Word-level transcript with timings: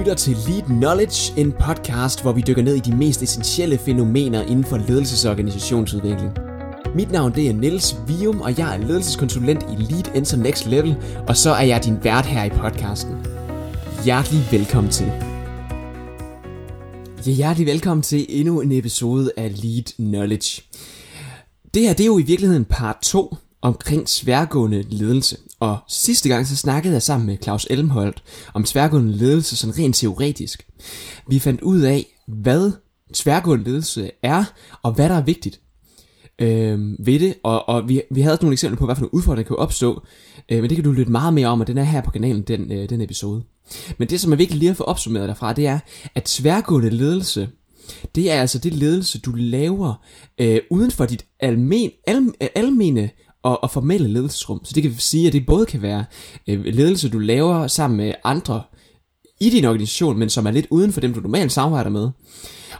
lytter 0.00 0.14
til 0.14 0.36
Lead 0.48 0.62
Knowledge, 0.62 1.40
en 1.40 1.52
podcast, 1.52 2.22
hvor 2.22 2.32
vi 2.32 2.40
dykker 2.40 2.62
ned 2.62 2.74
i 2.74 2.78
de 2.78 2.96
mest 2.96 3.22
essentielle 3.22 3.78
fænomener 3.78 4.42
inden 4.42 4.64
for 4.64 4.76
ledelses- 4.76 5.26
og 5.26 5.30
organisationsudvikling. 5.30 6.32
Mit 6.94 7.12
navn 7.12 7.34
det 7.34 7.48
er 7.48 7.52
Niels 7.52 7.96
Vium, 8.06 8.40
og 8.40 8.58
jeg 8.58 8.76
er 8.76 8.86
ledelseskonsulent 8.86 9.62
i 9.62 9.82
Lead 9.82 10.16
Enter 10.16 10.36
Next 10.36 10.66
Level, 10.66 10.96
og 11.28 11.36
så 11.36 11.50
er 11.50 11.62
jeg 11.62 11.84
din 11.84 12.04
vært 12.04 12.26
her 12.26 12.44
i 12.44 12.48
podcasten. 12.48 13.16
Hjertelig 14.04 14.48
velkommen 14.50 14.92
til. 14.92 15.06
Ja, 17.26 17.32
hjertelig 17.32 17.66
velkommen 17.66 18.02
til 18.02 18.26
endnu 18.28 18.60
en 18.60 18.72
episode 18.72 19.32
af 19.36 19.62
Lead 19.62 19.96
Knowledge. 19.96 20.62
Det 21.74 21.82
her 21.82 21.92
det 21.92 22.04
er 22.04 22.06
jo 22.06 22.18
i 22.18 22.22
virkeligheden 22.22 22.64
part 22.64 22.96
2 23.02 23.36
omkring 23.62 24.08
sværgående 24.08 24.82
ledelse. 24.82 25.36
Og 25.60 25.78
sidste 25.88 26.28
gang 26.28 26.46
så 26.46 26.56
snakkede 26.56 26.94
jeg 26.94 27.02
sammen 27.02 27.26
med 27.26 27.36
Claus 27.42 27.66
Elmholdt 27.70 28.22
om 28.54 28.64
tværgående 28.64 29.16
ledelse 29.16 29.56
sådan 29.56 29.78
rent 29.78 29.96
teoretisk. 29.96 30.66
Vi 31.28 31.38
fandt 31.38 31.60
ud 31.60 31.80
af, 31.80 32.06
hvad 32.26 32.72
tværgående 33.14 33.64
ledelse 33.64 34.10
er, 34.22 34.44
og 34.82 34.92
hvad 34.92 35.08
der 35.08 35.14
er 35.14 35.22
vigtigt 35.22 35.60
øh, 36.40 37.06
ved 37.06 37.20
det, 37.20 37.34
og, 37.42 37.68
og 37.68 37.88
vi, 37.88 38.02
vi 38.10 38.20
havde 38.20 38.34
også 38.34 38.42
nogle 38.42 38.52
eksempler 38.52 38.78
på, 38.78 38.84
hvad 38.84 38.96
for 38.96 39.02
nogle 39.02 39.14
udfordringer 39.14 39.48
kan 39.48 39.56
opstå, 39.56 40.02
øh, 40.48 40.60
men 40.60 40.70
det 40.70 40.76
kan 40.76 40.84
du 40.84 40.92
lytte 40.92 41.12
meget 41.12 41.34
mere 41.34 41.46
om, 41.46 41.60
og 41.60 41.66
den 41.66 41.78
er 41.78 41.82
her 41.82 42.00
på 42.00 42.10
kanalen, 42.10 42.42
den, 42.42 42.72
øh, 42.72 42.88
den 42.88 43.00
episode. 43.00 43.42
Men 43.98 44.08
det, 44.08 44.20
som 44.20 44.32
er 44.32 44.36
vigtigt 44.36 44.58
lige 44.58 44.70
at 44.70 44.76
få 44.76 44.84
opsummeret 44.84 45.28
derfra, 45.28 45.52
det 45.52 45.66
er, 45.66 45.78
at 46.14 46.24
tværgående 46.24 46.90
ledelse, 46.90 47.48
det 48.14 48.30
er 48.30 48.40
altså 48.40 48.58
det 48.58 48.74
ledelse, 48.74 49.20
du 49.20 49.32
laver 49.34 49.94
øh, 50.40 50.60
uden 50.70 50.90
for 50.90 51.06
dit 51.06 51.26
almen, 51.40 51.90
al, 52.06 52.32
almene 52.54 53.10
og, 53.42 53.62
og 53.62 53.70
formelle 53.70 54.08
ledelsesrum. 54.08 54.60
Så 54.64 54.72
det 54.74 54.82
kan 54.82 54.94
sige, 54.98 55.26
at 55.26 55.32
det 55.32 55.46
både 55.46 55.66
kan 55.66 55.82
være 55.82 56.04
øh, 56.46 56.64
ledelse, 56.64 57.08
du 57.08 57.18
laver 57.18 57.66
sammen 57.66 57.96
med 57.96 58.14
andre 58.24 58.62
i 59.40 59.50
din 59.50 59.64
organisation, 59.64 60.18
men 60.18 60.30
som 60.30 60.46
er 60.46 60.50
lidt 60.50 60.66
uden 60.70 60.92
for 60.92 61.00
dem, 61.00 61.14
du 61.14 61.20
normalt 61.20 61.52
samarbejder 61.52 61.90
med. 61.90 62.08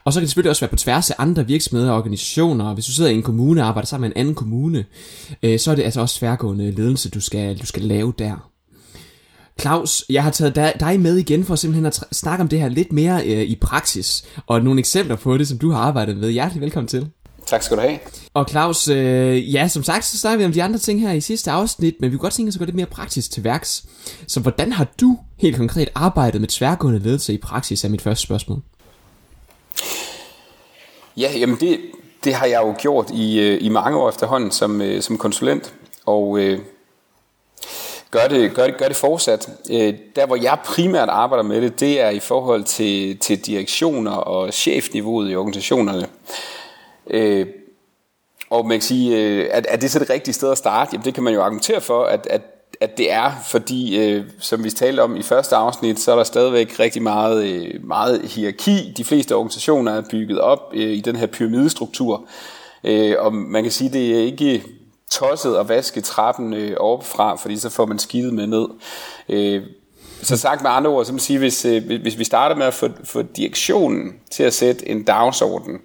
Og 0.05 0.13
så 0.13 0.21
kan 0.21 0.23
det 0.23 0.31
selvfølgelig 0.31 0.51
også 0.51 0.61
være 0.61 0.71
på 0.71 0.77
tværs 0.77 1.11
af 1.11 1.15
andre 1.19 1.47
virksomheder 1.47 1.91
og 1.91 1.99
organisationer. 1.99 2.75
Hvis 2.75 2.87
du 2.87 2.93
sidder 2.93 3.11
i 3.11 3.15
en 3.15 3.23
kommune 3.23 3.63
og 3.63 3.69
arbejder 3.69 3.87
sammen 3.87 4.09
med 4.09 4.17
en 4.17 4.21
anden 4.21 4.35
kommune, 4.35 4.85
øh, 5.43 5.59
så 5.59 5.71
er 5.71 5.75
det 5.75 5.83
altså 5.83 6.01
også 6.01 6.19
tværgående 6.19 6.71
ledelse, 6.71 7.11
du 7.11 7.21
skal, 7.21 7.59
du 7.59 7.67
skal 7.67 7.83
lave 7.83 8.13
der. 8.19 8.51
Claus, 9.61 10.05
jeg 10.11 10.23
har 10.23 10.31
taget 10.31 10.81
dig 10.81 11.01
med 11.01 11.17
igen 11.17 11.45
for 11.45 11.55
simpelthen 11.55 11.87
at 11.87 12.05
snakke 12.13 12.43
om 12.43 12.49
det 12.49 12.61
her 12.61 12.69
lidt 12.69 12.93
mere 12.93 13.27
øh, 13.27 13.43
i 13.43 13.57
praksis, 13.61 14.25
og 14.47 14.63
nogle 14.63 14.79
eksempler 14.81 15.17
på 15.17 15.39
det, 15.39 15.49
som 15.49 15.59
du 15.59 15.71
har 15.71 15.79
arbejdet 15.79 16.17
med. 16.17 16.31
Hjertelig 16.31 16.63
velkommen 16.63 16.89
til. 16.89 17.09
Tak 17.51 17.63
skal 17.63 17.77
du 17.77 17.83
have. 17.83 17.99
Og 18.35 18.47
Claus, 18.51 18.89
øh, 18.89 19.55
ja, 19.55 19.69
som 19.69 19.83
sagt, 19.83 20.05
så 20.05 20.19
snakker 20.19 20.39
vi 20.39 20.45
om 20.45 20.53
de 20.53 20.63
andre 20.63 20.79
ting 20.79 21.01
her 21.01 21.13
i 21.13 21.21
sidste 21.21 21.51
afsnit, 21.51 21.95
men 22.01 22.11
vi 22.11 22.17
kunne 22.17 22.23
godt 22.23 22.33
tænke 22.33 22.49
os 22.49 22.55
at 22.55 22.59
gå 22.59 22.65
lidt 22.65 22.77
mere 22.77 22.87
praktisk 22.87 23.31
til 23.31 23.45
værks. 23.45 23.85
Så 24.27 24.41
hvordan 24.41 24.73
har 24.73 24.87
du 25.01 25.19
helt 25.39 25.57
konkret 25.57 25.89
arbejdet 25.95 26.41
med 26.41 26.49
tværgående 26.49 26.99
ledelse 26.99 27.35
i 27.35 27.39
praksis, 27.39 27.85
er 27.85 27.89
mit 27.89 28.03
første 28.03 28.23
spørgsmål. 28.23 28.63
Ja, 31.17 31.33
jamen 31.39 31.57
det, 31.61 31.81
det 32.25 32.35
har 32.35 32.47
jeg 32.47 32.61
jo 32.63 32.75
gjort 32.79 33.11
i, 33.11 33.41
øh, 33.41 33.59
i 33.61 33.69
mange 33.69 33.99
år 33.99 34.09
efterhånden 34.09 34.51
som, 34.51 34.81
øh, 34.83 35.03
som 35.03 35.19
konsulent, 35.19 35.75
og 36.07 36.39
øh, 36.39 36.59
gør, 38.11 38.27
det, 38.29 38.55
gør, 38.55 38.67
det, 38.67 38.77
gør 38.79 38.89
det 38.89 38.97
fortsat. 38.97 39.49
Øh, 39.71 39.95
der 40.17 40.27
hvor 40.27 40.37
jeg 40.37 40.59
primært 40.65 41.09
arbejder 41.09 41.45
med 41.45 41.61
det, 41.61 41.81
det 41.81 42.01
er 42.01 42.11
i 42.11 42.21
forhold 42.21 42.65
til, 42.65 43.19
til 43.19 43.47
direktioner 43.47 44.13
og 44.13 44.53
chefniveauet 44.53 45.31
i 45.31 45.37
organisationerne. 45.37 46.07
Øh, 47.11 47.47
og 48.51 48.67
man 48.67 48.79
kan 48.79 48.83
sige, 48.83 49.19
øh, 49.19 49.49
at 49.53 49.67
er 49.69 49.77
det 49.77 49.91
så 49.91 49.99
det 49.99 50.11
rigtige 50.11 50.35
sted 50.35 50.51
at 50.51 50.59
starte? 50.59 50.91
Jamen 50.93 51.05
det 51.05 51.15
kan 51.15 51.23
man 51.23 51.35
jo 51.35 51.43
argumentere 51.43 51.81
for, 51.81 52.05
at, 52.05 52.27
at, 52.31 52.43
at 52.81 52.99
det 52.99 53.13
er, 53.13 53.33
fordi 53.47 53.99
øh, 53.99 54.25
som 54.39 54.65
vi 54.65 54.71
talte 54.71 55.01
om 55.01 55.17
i 55.17 55.23
første 55.23 55.57
afsnit, 55.57 56.01
så 56.01 56.13
er 56.13 56.17
der 56.17 56.25
stadigvæk 56.25 56.81
rigtig 56.81 57.03
meget, 57.03 57.45
øh, 57.45 57.85
meget 57.85 58.23
hierarki. 58.23 58.93
De 58.97 59.05
fleste 59.05 59.35
organisationer 59.35 59.93
er 59.93 60.03
bygget 60.11 60.41
op 60.41 60.73
øh, 60.75 60.91
i 60.91 61.01
den 61.01 61.17
her 61.17 61.27
pyramidestruktur. 61.27 62.27
Øh, 62.85 63.15
og 63.19 63.35
man 63.35 63.63
kan 63.63 63.73
sige, 63.73 63.93
det 63.93 64.11
er 64.15 64.25
ikke 64.25 64.63
tosset 65.11 65.57
at 65.57 65.69
vaske 65.69 66.01
trappen 66.01 66.55
øh, 66.55 66.77
fra, 67.03 67.37
fordi 67.37 67.57
så 67.57 67.71
får 67.71 67.87
man 67.87 67.99
skidtet 67.99 68.35
med 68.35 68.47
ned. 68.47 68.67
Øh, 69.29 69.63
så 70.23 70.37
sagt 70.37 70.63
med 70.63 70.71
andre 70.71 70.91
ord, 70.91 71.05
så 71.05 71.13
man 71.13 71.21
sige, 71.21 71.39
hvis, 71.39 71.65
øh, 71.65 72.01
hvis 72.03 72.19
vi 72.19 72.25
starter 72.25 72.57
med 72.57 72.67
at 72.67 72.75
få, 72.75 72.89
få 73.05 73.23
direktionen 73.23 74.13
til 74.31 74.43
at 74.43 74.55
sætte 74.55 74.89
en 74.89 75.05
dagsorden, 75.05 75.81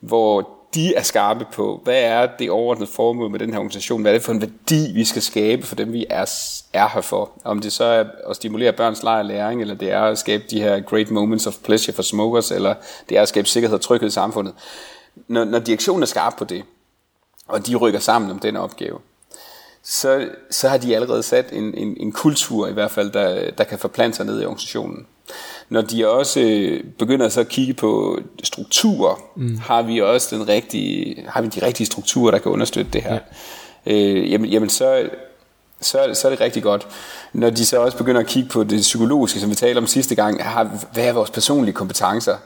hvor 0.00 0.48
de 0.74 0.94
er 0.94 1.02
skarpe 1.02 1.46
på, 1.52 1.80
hvad 1.84 2.02
er 2.02 2.26
det 2.38 2.50
overordnede 2.50 2.90
formål 2.90 3.30
med 3.30 3.38
den 3.38 3.50
her 3.50 3.58
organisation, 3.58 4.02
hvad 4.02 4.12
er 4.12 4.16
det 4.16 4.22
for 4.22 4.32
en 4.32 4.40
værdi, 4.40 4.92
vi 4.94 5.04
skal 5.04 5.22
skabe 5.22 5.66
for 5.66 5.74
dem, 5.74 5.92
vi 5.92 6.06
er, 6.10 6.24
er 6.72 6.88
her 6.88 7.00
for. 7.00 7.30
Om 7.44 7.60
det 7.60 7.72
så 7.72 7.84
er 7.84 8.04
at 8.30 8.36
stimulere 8.36 8.72
børns 8.72 9.02
leg 9.02 9.18
og 9.18 9.24
læring, 9.24 9.60
eller 9.60 9.74
det 9.74 9.90
er 9.90 10.02
at 10.02 10.18
skabe 10.18 10.44
de 10.50 10.60
her 10.60 10.80
great 10.80 11.10
moments 11.10 11.46
of 11.46 11.56
pleasure 11.64 11.94
for 11.94 12.02
smokers, 12.02 12.50
eller 12.50 12.74
det 13.08 13.18
er 13.18 13.22
at 13.22 13.28
skabe 13.28 13.48
sikkerhed 13.48 13.74
og 13.74 13.80
tryghed 13.80 14.08
i 14.08 14.12
samfundet. 14.12 14.54
Når, 15.28 15.44
når 15.44 15.58
direktionen 15.58 16.02
er 16.02 16.06
skarp 16.06 16.34
på 16.38 16.44
det, 16.44 16.62
og 17.48 17.66
de 17.66 17.76
rykker 17.76 18.00
sammen 18.00 18.30
om 18.30 18.38
den 18.38 18.56
opgave, 18.56 18.98
så, 19.82 20.28
så 20.50 20.68
har 20.68 20.78
de 20.78 20.94
allerede 20.94 21.22
sat 21.22 21.52
en, 21.52 21.74
en, 21.74 21.96
en 22.00 22.12
kultur 22.12 22.68
i 22.68 22.72
hvert 22.72 22.90
fald, 22.90 23.10
der, 23.10 23.50
der 23.50 23.64
kan 23.64 23.78
forplante 23.78 24.16
sig 24.16 24.26
ned 24.26 24.42
i 24.42 24.44
organisationen. 24.44 25.06
Når 25.68 25.80
de 25.80 26.08
også 26.10 26.40
øh, 26.40 26.84
begynder 26.98 27.28
så 27.28 27.40
at 27.40 27.48
kigge 27.48 27.74
på 27.74 28.18
strukturer, 28.42 29.14
mm. 29.36 29.58
har 29.58 29.82
vi 29.82 30.00
også 30.00 30.36
den 30.36 30.48
rigtige, 30.48 31.24
har 31.28 31.42
vi 31.42 31.48
de 31.48 31.66
rigtige 31.66 31.86
strukturer, 31.86 32.30
der 32.30 32.38
kan 32.38 32.52
understøtte 32.52 32.90
det 32.92 33.02
her. 33.02 33.18
Ja. 33.86 33.92
Øh, 33.92 34.32
jamen, 34.32 34.50
jamen 34.50 34.68
så, 34.68 35.08
så, 35.80 36.10
så 36.14 36.28
er 36.28 36.30
det 36.30 36.40
rigtig 36.40 36.62
godt. 36.62 36.86
Når 37.32 37.50
de 37.50 37.66
så 37.66 37.80
også 37.80 37.96
begynder 37.96 38.20
at 38.20 38.26
kigge 38.26 38.48
på 38.48 38.64
det 38.64 38.80
psykologiske, 38.80 39.40
som 39.40 39.50
vi 39.50 39.54
talte 39.54 39.78
om 39.78 39.86
sidste 39.86 40.14
gang, 40.14 40.44
har, 40.44 40.70
hvad 40.92 41.04
er 41.04 41.12
vores 41.12 41.30
personlige 41.30 41.74
kompetencer? 41.74 42.36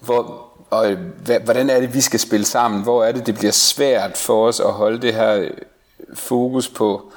Hvor, 0.00 0.50
og 0.70 0.96
hvordan 1.44 1.70
er 1.70 1.80
det, 1.80 1.94
vi 1.94 2.00
skal 2.00 2.20
spille 2.20 2.46
sammen? 2.46 2.82
Hvor 2.82 3.04
er 3.04 3.12
det, 3.12 3.26
det 3.26 3.34
bliver 3.38 3.52
svært 3.52 4.16
for 4.16 4.46
os 4.46 4.60
at 4.60 4.72
holde 4.72 5.02
det 5.02 5.14
her 5.14 5.48
fokus 6.14 6.68
på, 6.68 7.12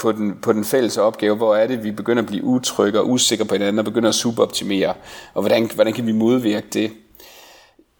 på 0.00 0.12
den, 0.12 0.38
på 0.42 0.52
den 0.52 0.64
fælles 0.64 0.96
opgave, 0.96 1.36
hvor 1.36 1.56
er 1.56 1.66
det, 1.66 1.84
vi 1.84 1.90
begynder 1.90 2.22
at 2.22 2.26
blive 2.26 2.44
utrygge 2.44 3.00
og 3.00 3.10
usikre 3.10 3.44
på 3.44 3.54
hinanden 3.54 3.78
og 3.78 3.84
begynder 3.84 4.08
at 4.08 4.14
superoptimere, 4.14 4.94
og 5.34 5.42
hvordan, 5.42 5.70
hvordan 5.74 5.92
kan 5.92 6.06
vi 6.06 6.12
modvirke 6.12 6.66
det? 6.72 6.92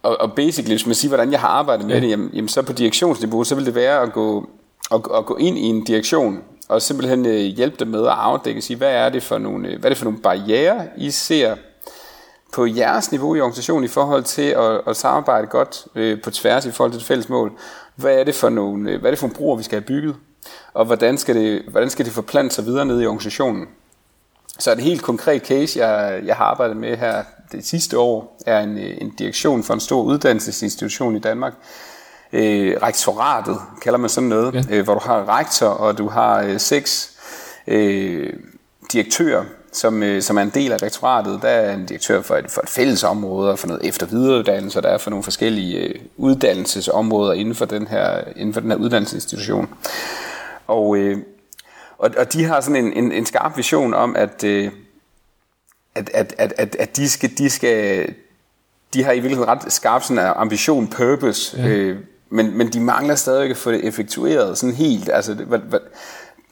Og, 0.03 0.21
og 0.21 0.33
basically, 0.33 0.73
hvis 0.73 0.87
man 0.87 0.95
siger, 0.95 1.09
hvordan 1.09 1.33
jeg 1.33 1.41
har 1.41 1.49
arbejdet 1.49 1.87
med 1.87 1.95
ja. 1.95 2.01
det, 2.01 2.11
jamen, 2.11 2.31
jamen, 2.35 2.49
så 2.49 2.63
på 2.63 2.73
direktionsniveau, 2.73 3.45
så 3.45 3.55
vil 3.55 3.67
det 3.67 3.75
være 3.75 4.03
at 4.03 4.13
gå, 4.13 4.49
at, 4.91 5.01
at 5.17 5.27
gå 5.27 5.37
ind 5.37 5.59
i 5.59 5.63
en 5.63 5.85
direktion, 5.85 6.41
og 6.69 6.83
simpelthen 6.83 7.27
øh, 7.27 7.41
hjælpe 7.41 7.77
dem 7.79 7.89
med 7.89 8.01
at 8.01 8.13
afdække, 8.13 8.63
sige, 8.63 8.77
hvad 8.77 8.93
er 8.93 9.09
det 9.09 9.23
for 9.23 9.39
nogle, 9.39 9.69
øh, 9.69 9.81
hvad 9.81 9.85
er 9.85 9.89
det 9.89 9.99
for 9.99 10.05
nogle 10.05 10.19
barriere, 10.19 10.89
I 10.97 11.11
ser 11.11 11.57
på 12.53 12.67
jeres 12.67 13.11
niveau 13.11 13.35
i 13.35 13.41
organisationen 13.41 13.85
i 13.85 13.89
forhold 13.89 14.23
til 14.23 14.43
at, 14.43 14.81
at 14.87 14.97
samarbejde 14.97 15.47
godt 15.47 15.87
øh, 15.95 16.23
på 16.23 16.31
tværs 16.31 16.67
i 16.67 16.71
forhold 16.71 16.93
til 16.93 16.99
det 16.99 17.07
fælles 17.07 17.29
mål. 17.29 17.53
Hvad 17.97 18.15
er 18.15 18.25
det 18.25 18.35
for 18.35 18.49
nogle, 18.49 18.91
øh, 18.91 19.01
hvad 19.01 19.11
er 19.11 19.13
det 19.13 19.19
for 19.19 19.27
nogle 19.27 19.37
bruger, 19.37 19.57
vi 19.57 19.63
skal 19.63 19.81
have 19.81 19.87
bygget? 19.87 20.17
Og 20.75 20.85
hvordan 20.85 21.19
skal 21.19 21.35
det, 21.35 21.63
hvordan 21.69 21.91
skal 21.91 22.05
det 22.05 22.13
forplante 22.13 22.55
sig 22.55 22.67
videre 22.67 22.87
ned 22.87 23.03
i 23.03 23.07
organisationen. 23.07 23.67
Så 24.59 24.73
et 24.73 24.79
helt 24.79 25.03
konkret 25.03 25.47
case, 25.47 25.87
jeg, 25.87 26.21
jeg 26.25 26.37
har 26.37 26.45
arbejdet 26.45 26.77
med 26.77 26.97
her 26.97 27.23
det 27.53 27.67
sidste 27.67 27.99
år, 27.99 28.37
er 28.47 28.61
en, 28.61 28.79
en 28.79 29.11
direktion 29.11 29.63
for 29.63 29.75
en 29.75 29.81
stor 29.81 30.03
uddannelsesinstitution 30.03 31.17
i 31.17 31.19
Danmark. 31.19 31.53
Øh, 32.33 32.77
rektoratet 32.83 33.59
kalder 33.83 33.99
man 33.99 34.11
sådan 34.11 34.29
noget, 34.29 34.55
ja. 34.55 34.77
øh, 34.77 34.85
hvor 34.85 34.95
du 34.95 35.01
har 35.01 35.39
rektor, 35.39 35.67
og 35.67 35.99
du 35.99 36.09
har 36.09 36.43
øh, 36.43 36.61
seks 36.61 37.11
øh, 37.67 38.33
direktører, 38.93 39.45
som, 39.73 40.03
øh, 40.03 40.23
som 40.23 40.39
er 40.39 40.43
en 40.43 40.51
del 40.51 40.73
af 40.73 40.83
rektoratet. 40.83 41.43
Der 41.43 41.49
er 41.49 41.75
en 41.75 41.87
direktør 41.87 42.23
for 42.23 42.37
et, 42.37 42.51
for 42.51 42.63
et 42.63 42.69
fælles 42.69 43.05
område, 43.05 43.57
for 43.57 43.67
noget 43.67 43.87
efter 43.87 44.07
videreuddannelse, 44.07 44.79
og 44.79 44.83
der 44.83 44.89
er 44.89 44.99
for 44.99 45.11
nogle 45.11 45.23
forskellige 45.23 45.79
øh, 45.79 45.95
uddannelsesområder 46.17 47.33
inden 47.33 47.55
for 47.55 47.65
den 47.65 47.87
her, 47.87 48.21
inden 48.37 48.55
for 48.55 48.61
den 48.61 48.71
her 48.71 48.79
uddannelsesinstitution. 48.79 49.69
Og, 50.67 50.97
øh, 50.97 51.19
og, 51.99 52.11
og 52.19 52.33
de 52.33 52.45
har 52.45 52.61
sådan 52.61 52.85
en, 52.85 52.93
en, 52.93 53.13
en 53.13 53.27
skarp 53.27 53.57
vision 53.57 53.95
om, 53.95 54.17
at, 54.17 54.45
øh, 54.45 54.71
at, 55.95 56.11
at, 56.15 56.35
at, 56.39 56.55
at, 56.59 56.77
at 56.79 56.97
de 56.97 57.09
skal, 57.09 57.39
de 57.39 57.51
skal, 57.51 58.09
de 58.95 59.05
har 59.05 59.13
i 59.13 59.21
virkeligheden 59.21 59.49
ret 59.49 59.73
skarp 59.73 60.03
sådan 60.03 60.33
ambition, 60.37 60.89
purpose, 60.89 61.57
ja. 61.59 61.69
øh, 61.69 61.99
men, 62.31 62.59
men 62.59 62.73
de 62.73 62.81
mangler 62.81 63.15
stadig 63.15 63.51
at 63.51 63.57
få 63.57 63.73
det 63.73 63.85
effektueret 63.85 64.59
sådan 64.59 64.75
helt. 64.75 65.11
Altså, 65.13 65.35
hvad, 65.35 65.59
hvad, 65.59 65.79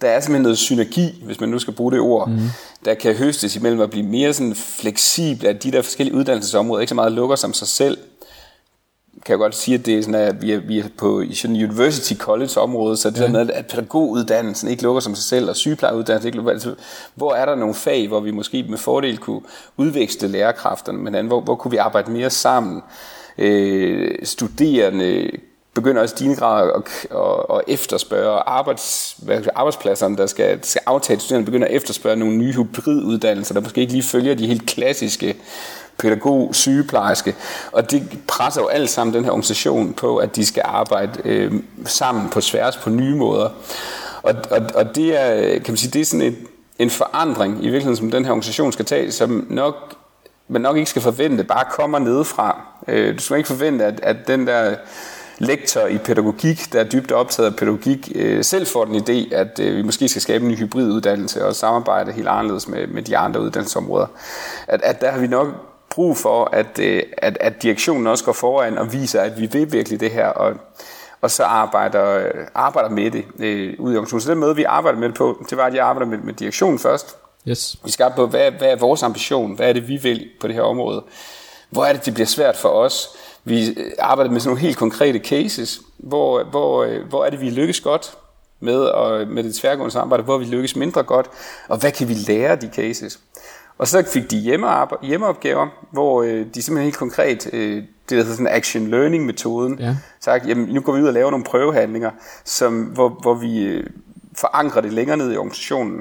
der 0.01 0.09
er 0.09 0.21
simpelthen 0.21 0.43
noget 0.43 0.59
synergi, 0.59 1.23
hvis 1.25 1.41
man 1.41 1.49
nu 1.49 1.59
skal 1.59 1.75
bruge 1.75 1.93
det 1.93 2.01
ord, 2.01 2.31
mm. 2.31 2.39
der 2.85 2.95
kan 2.95 3.15
høstes 3.15 3.57
imellem 3.57 3.81
at 3.81 3.91
blive 3.91 4.07
mere 4.07 4.33
sådan 4.33 4.55
fleksibel, 4.55 5.47
at 5.47 5.63
de 5.63 5.73
der 5.73 5.83
forskellige 5.83 6.17
uddannelsesområder 6.17 6.81
ikke 6.81 6.89
så 6.89 6.95
meget 6.95 7.13
lukker 7.13 7.37
som 7.37 7.53
sig 7.53 7.69
selv, 7.69 7.99
kan 9.25 9.33
jeg 9.33 9.39
godt 9.39 9.57
sige, 9.57 9.75
at 9.75 9.87
det 9.87 9.99
er 9.99 10.03
sådan, 10.03 10.15
at 10.15 10.43
vi 10.43 10.53
er, 10.53 10.61
vi 10.61 10.79
er 10.79 10.85
på 10.99 11.21
i 11.21 11.35
sådan 11.35 11.57
university 11.57 12.15
college 12.15 12.61
område, 12.61 12.97
så 12.97 13.11
det 13.11 13.19
ja. 13.19 13.23
der 13.23 13.31
med, 13.31 13.51
at 13.51 13.67
pædagoguddannelsen 13.67 14.69
ikke 14.69 14.83
lukker 14.83 15.01
som 15.01 15.15
sig 15.15 15.25
selv, 15.25 15.49
og 15.49 15.57
sygeplejeuddannelsen 15.57 16.29
ikke 16.29 16.37
lukker, 16.37 16.53
altså, 16.53 16.75
hvor 17.15 17.35
er 17.35 17.47
der 17.47 17.55
nogle 17.55 17.75
fag, 17.75 18.09
hvor 18.09 18.21
vi 18.21 18.31
måske 18.31 18.65
med 18.69 18.79
fordel 18.79 19.19
kunne 19.19 19.41
udveksle 19.77 20.29
lærerkræfterne, 20.29 20.99
men 20.99 21.27
hvor, 21.27 21.41
hvor 21.41 21.55
kunne 21.55 21.71
vi 21.71 21.77
arbejde 21.77 22.11
mere 22.11 22.31
sammen? 22.31 22.83
Øh, 23.39 24.15
studerende 24.23 25.31
begynder 25.75 26.03
også 26.03 26.15
dine 26.19 26.37
grad 26.37 26.71
at, 26.71 27.17
at, 27.17 27.57
at 27.57 27.61
efterspørge 27.69 28.41
arbejds, 28.47 29.17
arbejdspladserne, 29.55 30.17
der 30.17 30.27
skal, 30.27 30.59
skal 30.65 30.83
aftage 30.87 31.21
studerende, 31.21 31.47
begynder 31.47 31.67
at 31.67 31.75
efterspørge 31.75 32.17
nogle 32.17 32.37
nye 32.37 32.53
hybriduddannelser, 32.53 33.55
der 33.55 33.61
måske 33.61 33.81
ikke 33.81 33.93
lige 33.93 34.03
følger 34.03 34.35
de 34.35 34.47
helt 34.47 34.67
klassiske 34.67 35.37
pædagog, 35.99 36.55
sygeplejerske, 36.55 37.35
og 37.73 37.91
det 37.91 38.19
presser 38.29 38.61
jo 38.61 38.67
alt 38.67 38.91
sammen 38.91 39.15
den 39.15 39.25
her 39.25 39.31
organisation 39.31 39.93
på, 39.93 40.17
at 40.17 40.37
de 40.37 40.47
skal 40.47 40.63
arbejde 40.65 41.21
øh, 41.25 41.53
sammen 41.85 42.31
på 42.31 42.41
sværs 42.41 42.77
på 42.77 42.91
nye 42.91 43.15
måder. 43.15 43.49
Og, 44.23 44.35
og, 44.51 44.61
og 44.75 44.97
det 44.97 45.21
er, 45.21 45.53
kan 45.53 45.73
man 45.73 45.77
sige, 45.77 45.91
det 45.91 46.01
er 46.01 46.05
sådan 46.05 46.27
et, 46.27 46.37
en 46.79 46.91
forandring 46.91 47.55
i 47.55 47.63
virkeligheden, 47.63 47.97
som 47.97 48.11
den 48.11 48.25
her 48.25 48.31
organisation 48.31 48.73
skal 48.73 48.85
tage, 48.85 49.13
som 49.13 49.47
nok 49.51 49.95
man 50.49 50.63
nok 50.63 50.77
ikke 50.77 50.91
skal 50.91 51.03
forvente 51.03 51.45
bare 51.45 51.65
kommer 51.71 51.99
nedefra. 51.99 52.67
Øh, 52.89 53.15
du 53.15 53.23
skal 53.23 53.37
ikke 53.37 53.47
forvente, 53.47 53.85
at, 53.85 54.01
at 54.03 54.17
den 54.27 54.47
der 54.47 54.75
lektor 55.39 55.87
i 55.87 55.99
pædagogik, 55.99 56.73
der 56.73 56.81
er 56.81 56.85
dybt 56.85 57.13
optaget 57.13 57.51
af 57.51 57.57
pædagogik, 57.57 58.13
øh, 58.15 58.45
selv 58.45 58.67
får 58.67 58.85
den 58.85 58.97
idé, 58.97 59.35
at 59.35 59.61
øh, 59.61 59.77
vi 59.77 59.83
måske 59.83 60.09
skal 60.09 60.23
skabe 60.23 60.45
en 60.45 60.51
ny 60.51 60.59
hybriduddannelse 60.59 61.47
og 61.47 61.57
samarbejde 61.57 62.13
helt 62.13 62.29
anderledes 62.29 62.69
med, 62.69 62.87
med 62.87 63.03
de 63.03 63.17
andre 63.17 63.41
uddannelsesområder. 63.41 64.07
At, 64.67 64.83
at 64.83 65.01
der 65.01 65.11
har 65.11 65.19
vi 65.19 65.27
nok 65.27 65.49
brug 65.95 66.17
for, 66.17 66.49
at, 66.53 66.79
øh, 66.79 67.03
at, 67.19 67.39
at 67.41 67.63
direktionen 67.63 68.07
også 68.07 68.25
går 68.25 68.33
foran 68.33 68.79
og 68.79 68.93
viser, 68.93 69.21
at 69.21 69.41
vi 69.41 69.47
vil 69.47 69.73
virkelig 69.73 70.01
det 70.01 70.11
her, 70.11 70.29
og, 70.29 70.55
og 71.21 71.31
så 71.31 71.45
arbejder, 71.45 72.29
arbejder 72.55 72.91
med 72.91 73.11
det 73.11 73.25
øh, 73.39 73.75
ude 73.79 73.95
i 73.95 73.97
organisationen. 73.97 74.21
Så 74.21 74.31
den 74.31 74.39
måde, 74.39 74.57
vi 74.57 74.65
arbejder 74.65 74.99
med 74.99 75.09
det 75.09 75.17
på, 75.17 75.45
det 75.51 75.59
var, 75.59 75.65
at 75.65 75.75
jeg 75.75 75.87
arbejder 75.87 76.11
med, 76.11 76.19
med 76.19 76.35
direktionen 76.35 76.79
først. 76.79 77.17
Yes. 77.49 77.77
Vi 77.85 77.91
skal 77.91 78.13
på, 78.17 78.27
hvad, 78.27 78.51
hvad 78.51 78.69
er 78.69 78.77
vores 78.77 79.03
ambition? 79.03 79.55
Hvad 79.57 79.69
er 79.69 79.73
det, 79.73 79.89
vi 79.89 79.97
vil 79.97 80.29
på 80.41 80.47
det 80.47 80.55
her 80.55 80.63
område? 80.63 81.05
Hvor 81.71 81.85
er 81.85 81.93
det, 81.93 82.07
det 82.07 82.15
bliver 82.15 82.27
svært 82.27 82.57
for 82.57 82.69
os? 82.69 83.09
Vi 83.45 83.69
øh, 83.69 83.93
arbejder 83.99 84.31
med 84.31 84.41
sådan 84.41 84.49
nogle 84.49 84.61
helt 84.61 84.77
konkrete 84.77 85.19
cases. 85.19 85.81
Hvor, 85.99 86.45
hvor, 86.45 86.85
øh, 86.85 87.09
hvor 87.09 87.25
er 87.25 87.31
det, 87.31 87.41
vi 87.41 87.51
lykkes 87.51 87.81
godt 87.81 88.15
med, 88.61 88.81
og 88.81 89.29
med 89.29 89.45
det 89.45 89.55
tværgående 89.55 89.93
samarbejde? 89.93 90.23
Hvor 90.23 90.39
vi 90.39 90.45
lykkes 90.45 90.77
mindre 90.77 91.03
godt? 91.03 91.31
Og 91.69 91.79
hvad 91.79 91.93
kan 91.93 92.09
vi 92.09 92.15
lære 92.15 92.51
af 92.51 92.59
de 92.59 92.71
cases? 92.75 93.19
Og 93.83 93.89
så 93.89 94.05
fik 94.13 94.31
de 94.31 94.37
hjemmeopgaver, 95.03 95.69
hvor 95.91 96.23
øh, 96.23 96.47
de 96.55 96.63
simpelthen 96.63 96.83
helt 96.83 96.97
konkret, 96.97 97.51
øh, 97.53 97.77
det 97.77 97.87
der 98.09 98.17
hedder 98.17 98.33
sådan 98.33 98.47
action 98.47 98.89
learning 98.89 99.27
metoden, 99.27 99.79
ja. 99.79 99.97
sagt, 100.21 100.49
jamen 100.49 100.69
nu 100.69 100.81
går 100.81 100.93
vi 100.93 101.03
ud 101.03 101.07
og 101.07 101.13
laver 101.13 101.31
nogle 101.31 101.45
prøvehandlinger, 101.45 102.11
som, 102.45 102.83
hvor, 102.83 103.09
hvor 103.09 103.35
vi 103.35 103.63
øh, 103.65 103.87
forankrer 104.37 104.81
det 104.81 104.93
længere 104.93 105.17
ned 105.17 105.33
i 105.33 105.37
organisationen, 105.37 106.01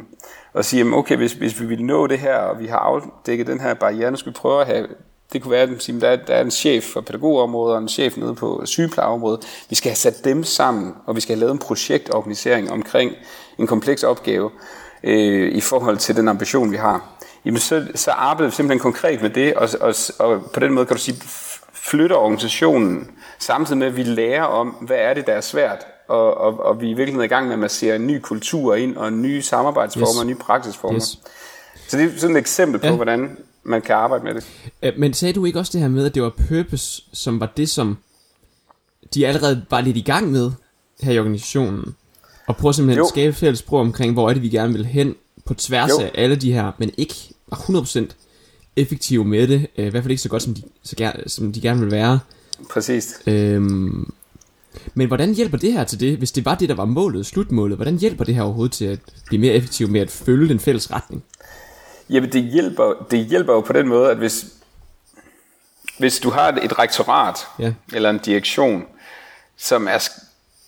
og 0.53 0.65
siger, 0.65 0.79
jamen, 0.79 0.93
okay, 0.93 1.17
hvis, 1.17 1.33
hvis 1.33 1.61
vi 1.61 1.65
vil 1.65 1.85
nå 1.85 2.07
det 2.07 2.19
her, 2.19 2.35
og 2.35 2.59
vi 2.59 2.67
har 2.67 2.77
afdækket 2.77 3.47
den 3.47 3.59
her 3.59 3.73
barriere, 3.73 4.11
nu 4.11 4.17
skal 4.17 4.29
vi 4.29 4.35
prøve 4.35 4.61
at 4.61 4.67
have 4.67 4.87
det 5.33 5.41
kunne 5.41 5.51
være, 5.51 5.61
at 5.61 6.01
der 6.01 6.07
er, 6.07 6.15
der 6.15 6.33
er 6.33 6.41
en 6.41 6.51
chef 6.51 6.83
for 6.83 7.01
pædagogområdet 7.01 7.75
og 7.75 7.81
en 7.81 7.89
chef 7.89 8.17
nede 8.17 8.35
på 8.35 8.61
sygeplejeområdet. 8.65 9.65
Vi 9.69 9.75
skal 9.75 9.89
have 9.89 9.95
sat 9.95 10.25
dem 10.25 10.43
sammen, 10.43 10.93
og 11.05 11.15
vi 11.15 11.21
skal 11.21 11.35
have 11.35 11.39
lavet 11.39 11.51
en 11.51 11.59
projektorganisering 11.59 12.71
omkring 12.71 13.11
en 13.57 13.67
kompleks 13.67 14.03
opgave 14.03 14.51
øh, 15.03 15.51
i 15.51 15.61
forhold 15.61 15.97
til 15.97 16.15
den 16.15 16.27
ambition, 16.27 16.71
vi 16.71 16.77
har 16.77 17.20
jamen 17.45 17.59
så, 17.59 17.87
så 17.95 18.11
arbejder 18.11 18.49
vi 18.49 18.55
simpelthen 18.55 18.79
konkret 18.79 19.21
med 19.21 19.29
det, 19.29 19.53
og, 19.53 19.69
og, 19.81 19.95
og 20.19 20.51
på 20.53 20.59
den 20.59 20.73
måde 20.73 20.85
kan 20.85 20.95
du 20.95 21.01
sige, 21.01 21.17
flytter 21.73 22.15
organisationen, 22.15 23.11
samtidig 23.39 23.77
med 23.77 23.87
at 23.87 23.95
vi 23.95 24.03
lærer 24.03 24.43
om, 24.43 24.67
hvad 24.67 24.97
er 24.97 25.13
det, 25.13 25.27
der 25.27 25.33
er 25.33 25.41
svært, 25.41 25.85
og, 26.07 26.37
og, 26.37 26.65
og 26.65 26.81
vi 26.81 26.85
er 26.85 26.91
i 26.91 26.93
virkeligheden 26.93 27.25
i 27.25 27.27
gang 27.27 27.45
med 27.45 27.53
at 27.53 27.59
massere 27.59 27.95
en 27.95 28.07
ny 28.07 28.19
kultur 28.19 28.75
ind, 28.75 28.97
og 28.97 29.13
nye 29.13 29.41
samarbejdsformer, 29.41 30.23
yes. 30.23 30.25
nye 30.25 30.35
praksisformer. 30.35 30.95
Yes. 30.95 31.19
Så 31.87 31.97
det 31.97 32.13
er 32.13 32.19
sådan 32.19 32.35
et 32.35 32.39
eksempel 32.39 32.79
på, 32.79 32.87
ja. 32.87 32.95
hvordan 32.95 33.37
man 33.63 33.81
kan 33.81 33.95
arbejde 33.95 34.23
med 34.23 34.33
det. 34.33 34.99
Men 34.99 35.13
sagde 35.13 35.33
du 35.33 35.45
ikke 35.45 35.59
også 35.59 35.71
det 35.73 35.81
her 35.81 35.87
med, 35.87 36.05
at 36.05 36.15
det 36.15 36.23
var 36.23 36.33
purpose, 36.47 37.03
som 37.13 37.39
var 37.39 37.45
det, 37.45 37.69
som 37.69 37.97
de 39.13 39.27
allerede 39.27 39.65
var 39.69 39.81
lidt 39.81 39.97
i 39.97 40.01
gang 40.01 40.31
med 40.31 40.51
her 41.01 41.11
i 41.11 41.19
organisationen? 41.19 41.95
Og 42.47 42.57
prøve 42.57 42.73
simpelthen 42.73 42.97
jo. 42.97 43.03
at 43.03 43.09
skabe 43.09 43.33
fælles 43.33 43.59
sprog 43.59 43.79
omkring, 43.79 44.13
hvor 44.13 44.29
er 44.29 44.33
det, 44.33 44.41
vi 44.41 44.49
gerne 44.49 44.73
vil 44.73 44.85
hen, 44.85 45.15
på 45.51 45.55
tværs 45.55 45.89
jo. 45.89 45.99
af 45.99 46.11
alle 46.13 46.35
de 46.35 46.53
her, 46.53 46.71
men 46.77 46.91
ikke 46.97 47.15
100% 47.53 48.05
effektive 48.75 49.25
med 49.25 49.47
det, 49.47 49.67
øh, 49.77 49.85
i 49.85 49.89
hvert 49.89 50.03
fald 50.03 50.11
ikke 50.11 50.21
så 50.21 50.29
godt, 50.29 50.43
som 50.43 50.53
de, 50.53 50.61
så 50.83 50.95
gerne, 50.95 51.29
som 51.29 51.53
de 51.53 51.61
gerne 51.61 51.79
vil 51.79 51.91
være. 51.91 52.19
Præcis. 52.69 53.21
Øhm, 53.27 54.13
men 54.93 55.07
hvordan 55.07 55.33
hjælper 55.33 55.57
det 55.57 55.73
her 55.73 55.83
til 55.83 55.99
det, 55.99 56.17
hvis 56.17 56.31
det 56.31 56.45
var 56.45 56.55
det, 56.55 56.69
der 56.69 56.75
var 56.75 56.85
målet, 56.85 57.25
slutmålet, 57.25 57.77
hvordan 57.77 57.97
hjælper 57.97 58.23
det 58.23 58.35
her 58.35 58.41
overhovedet 58.41 58.71
til 58.71 58.85
at 58.85 58.99
blive 59.25 59.41
mere 59.41 59.53
effektiv 59.53 59.87
med 59.87 60.01
at 60.01 60.11
følge 60.11 60.49
den 60.49 60.59
fælles 60.59 60.91
retning? 60.91 61.23
Jamen 62.09 62.31
det 62.31 62.43
hjælper, 62.43 63.07
det 63.11 63.25
hjælper 63.25 63.53
jo 63.53 63.61
på 63.61 63.73
den 63.73 63.87
måde, 63.87 64.11
at 64.11 64.17
hvis, 64.17 64.45
hvis 65.97 66.19
du 66.19 66.29
har 66.29 66.51
et, 66.51 66.79
rektorat, 66.79 67.37
ja. 67.59 67.73
eller 67.93 68.09
en 68.09 68.19
direktion, 68.19 68.83
som, 69.57 69.87
er, 69.87 70.09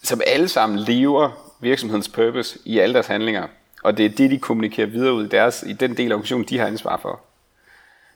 som 0.03 0.21
alle 0.27 0.47
sammen 0.47 0.79
lever 0.79 1.53
virksomhedens 1.61 2.09
purpose 2.09 2.59
i 2.65 2.79
alle 2.79 2.93
deres 2.93 3.07
handlinger, 3.07 3.47
og 3.83 3.97
det 3.97 4.05
er 4.05 4.09
det, 4.09 4.31
de 4.31 4.39
kommunikerer 4.39 4.87
videre 4.87 5.13
ud 5.13 5.25
i, 5.25 5.29
deres, 5.29 5.63
i 5.67 5.73
den 5.73 5.97
del 5.97 6.11
af 6.11 6.15
organisationen, 6.15 6.47
de 6.49 6.57
har 6.57 6.67
ansvar 6.67 6.97
for. 6.97 7.19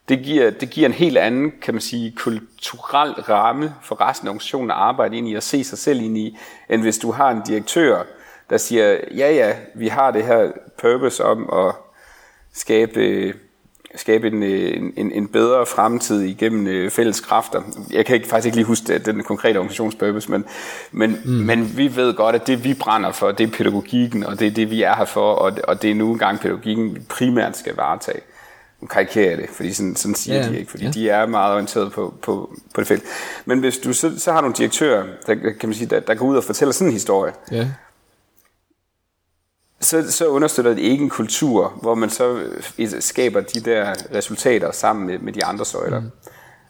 Det 0.10 0.24
giver, 0.24 0.50
det 0.50 0.70
giver 0.70 0.86
en 0.88 0.94
helt 0.94 1.18
anden, 1.18 1.52
kan 1.62 1.74
man 1.74 1.82
sige, 1.82 2.12
kulturel 2.12 3.12
ramme 3.12 3.74
for 3.84 4.02
resten 4.02 4.28
af 4.28 4.30
organisationen 4.30 4.72
at 4.72 4.78
arbejde 4.78 5.18
ind 5.18 5.30
i 5.30 5.36
og 5.36 5.44
se 5.44 5.64
sig 5.64 5.78
selv 5.78 6.02
ind 6.02 6.18
i, 6.18 6.38
end 6.70 6.82
hvis 6.82 6.98
du 6.98 7.12
har 7.12 7.32
en 7.32 7.42
direktør, 7.48 8.04
der 8.50 8.58
siger, 8.58 8.98
ja 9.16 9.34
ja, 9.34 9.56
vi 9.76 9.88
har 9.88 10.12
det 10.12 10.26
her 10.26 10.52
purpose 10.82 11.24
om 11.24 11.50
at 11.54 11.76
skabe 12.54 13.34
skabe 14.00 14.28
en, 14.28 14.44
en, 14.44 15.12
en 15.12 15.28
bedre 15.28 15.66
fremtid 15.66 16.22
igennem 16.22 16.68
øh, 16.68 16.92
fælles 16.92 17.20
kræfter. 17.20 17.62
Jeg 17.92 18.06
kan 18.06 18.16
ikke, 18.16 18.28
faktisk 18.28 18.46
ikke 18.46 18.58
lige 18.58 18.66
huske 18.66 18.98
den 18.98 19.24
konkrete 19.24 19.58
organisationspurpose, 19.58 20.32
men, 20.32 20.46
men, 20.92 21.22
mm. 21.26 21.32
men 21.32 21.78
vi 21.78 21.96
ved 21.96 22.14
godt, 22.14 22.36
at 22.36 22.48
det 22.48 22.64
vi 22.64 22.74
brænder 22.74 23.12
for, 23.12 23.32
det 23.32 23.48
er 23.48 23.58
pædagogikken, 23.58 24.24
og 24.24 24.40
det 24.40 24.48
er 24.48 24.52
det, 24.52 24.72
vi 24.72 24.82
er 24.82 24.96
her 24.96 25.06
for, 25.06 25.34
og, 25.34 25.58
og 25.64 25.82
det 25.82 25.92
er 25.92 25.96
nu 25.96 26.12
engang 26.12 26.40
pædagogikken, 26.40 26.96
vi 26.96 27.00
primært 27.10 27.58
skal 27.58 27.76
varetage. 27.76 28.22
Nu 28.82 28.88
karikerer 28.88 29.30
jeg 29.30 29.38
det, 29.38 29.50
fordi 29.54 29.74
sådan, 29.74 29.96
sådan 29.96 30.16
siger 30.16 30.42
yeah. 30.42 30.52
de 30.52 30.60
ikke, 30.60 30.72
fordi 30.72 30.84
yeah. 30.84 30.94
de 30.94 31.10
er 31.10 31.26
meget 31.26 31.54
orienteret 31.54 31.92
på, 31.92 32.14
på, 32.22 32.56
på 32.74 32.82
det 32.82 32.88
felt. 32.88 33.04
Men 33.46 33.60
hvis 33.60 33.78
du 33.78 33.94
så, 33.94 34.20
så 34.20 34.32
har 34.32 34.42
nogle 34.42 34.56
direktører, 34.56 35.04
der, 35.28 35.36
kan 35.36 35.70
man 35.70 35.74
sige, 35.74 35.88
der, 35.88 36.00
der 36.00 36.16
går 36.16 36.26
ud 36.26 36.38
og 36.38 36.44
fortæller 36.44 36.72
sådan 36.72 36.88
en 36.88 36.94
historie, 36.94 37.34
yeah 37.54 37.68
så, 39.82 40.12
så 40.12 40.28
understøtter 40.28 40.74
det 40.74 40.82
ikke 40.82 41.04
en 41.04 41.10
kultur, 41.10 41.74
hvor 41.82 41.96
man 41.96 42.10
så 42.10 42.44
øh, 42.78 42.90
skaber 43.00 43.42
de 43.42 43.60
der 43.60 43.94
resultater 44.14 44.72
sammen 44.72 45.08
med, 45.08 45.20
med 45.20 45.34
de 45.34 45.46
andre 45.46 45.66
søjler. 45.66 46.00
Mm. 46.00 46.12